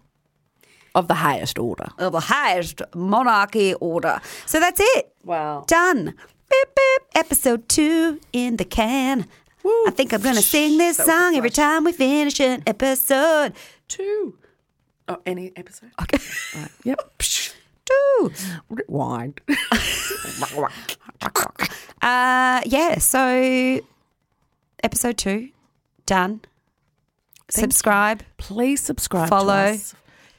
[0.96, 1.88] of the highest order.
[1.98, 4.20] of the highest monarchy order.
[4.46, 5.14] So that's it.
[5.24, 5.64] Wow.
[5.68, 6.06] Done.
[6.50, 7.02] Beep, beep.
[7.16, 9.26] Episode two in the can.
[9.66, 11.56] I think I'm going to sing this That was song every nice.
[11.56, 13.54] time we finish an episode.
[13.88, 14.38] Two.
[15.08, 15.92] Oh, any episode?
[16.02, 16.18] Okay.
[16.56, 16.70] Right.
[16.84, 17.14] Yep.
[17.86, 18.32] Two.
[18.70, 19.42] Rewind.
[22.02, 23.80] Uh, yeah, so
[24.84, 25.50] episode two,
[26.06, 26.42] done.
[27.50, 28.24] Subscribe.
[28.38, 29.26] Please subscribe.
[29.28, 29.54] to Follow.
[29.54, 29.96] us.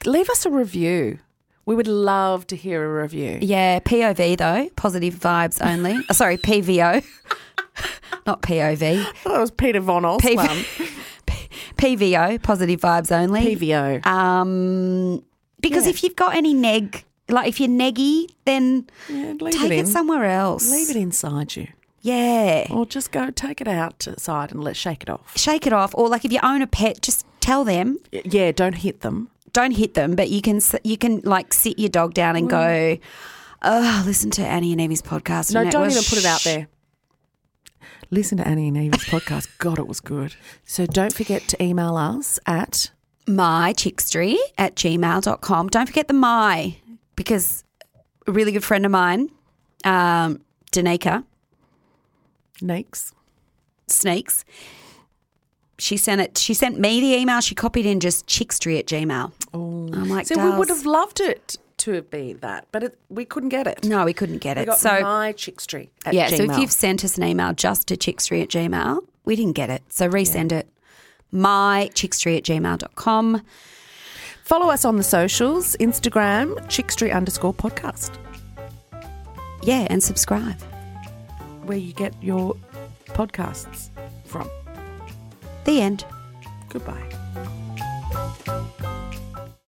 [0.06, 1.18] Leave us a review.
[1.66, 3.38] We would love to hear a review.
[3.40, 5.98] Yeah, POV though, positive vibes only.
[6.10, 7.02] Oh, sorry, PVO,
[8.26, 8.82] not POV.
[9.00, 10.38] I thought it was Peter Von Oswald.
[11.26, 13.56] PV PVO, positive vibes only.
[13.56, 14.04] PVO.
[14.06, 15.22] Um,
[15.60, 15.90] because Yeah.
[15.90, 20.24] if you've got any neg, like if you're neggy, then Yeah, take it it, somewhere
[20.26, 20.70] else.
[20.70, 21.68] Leave it inside you.
[22.02, 22.66] Yeah.
[22.70, 25.32] Or just go take it outside and let shake it off.
[25.38, 25.94] Shake it off.
[25.94, 27.98] Or like if you own a pet, just tell them.
[28.12, 29.30] Yeah, don't hit them.
[29.54, 32.98] Don't hit them, but you can you can like sit your dog down and go,
[33.62, 35.54] oh, listen to Annie and Evie's podcast.
[35.54, 36.68] No, and it don't was even put it out there.
[38.10, 39.48] Listen to Annie and Evie's podcast.
[39.58, 40.34] God, it was good.
[40.64, 42.90] So don't forget to email us at
[43.26, 45.68] mychickstery at gmail.com.
[45.68, 46.76] Don't forget the my,
[47.16, 47.64] because
[48.26, 49.30] a really good friend of mine,
[49.84, 50.40] um,
[50.72, 51.24] Danica
[52.60, 53.12] Neeks.
[53.86, 54.44] Sneaks,
[55.78, 56.38] she sent it.
[56.38, 57.40] She sent me the email.
[57.40, 59.32] She copied in just chickstery at gmail.
[59.52, 59.88] Oh.
[59.92, 63.48] I'm like, So we would have loved it to be that, but it, we couldn't
[63.48, 63.84] get it.
[63.84, 64.66] No, we couldn't get We it.
[64.66, 67.88] got so my chick street at yeah, so if you've sent us an email just
[67.88, 69.82] to chickstery at gmail, we didn't get it.
[69.88, 70.68] So resend it.
[71.32, 73.42] mychickstery at gmail.com.
[74.44, 78.12] Follow us on the socials, Instagram, chickstreet underscore podcast,
[79.62, 80.60] Yeah, and subscribe.
[81.64, 82.54] where you get your
[83.08, 83.88] podcasts.
[85.64, 86.04] The end.
[86.68, 87.14] Goodbye.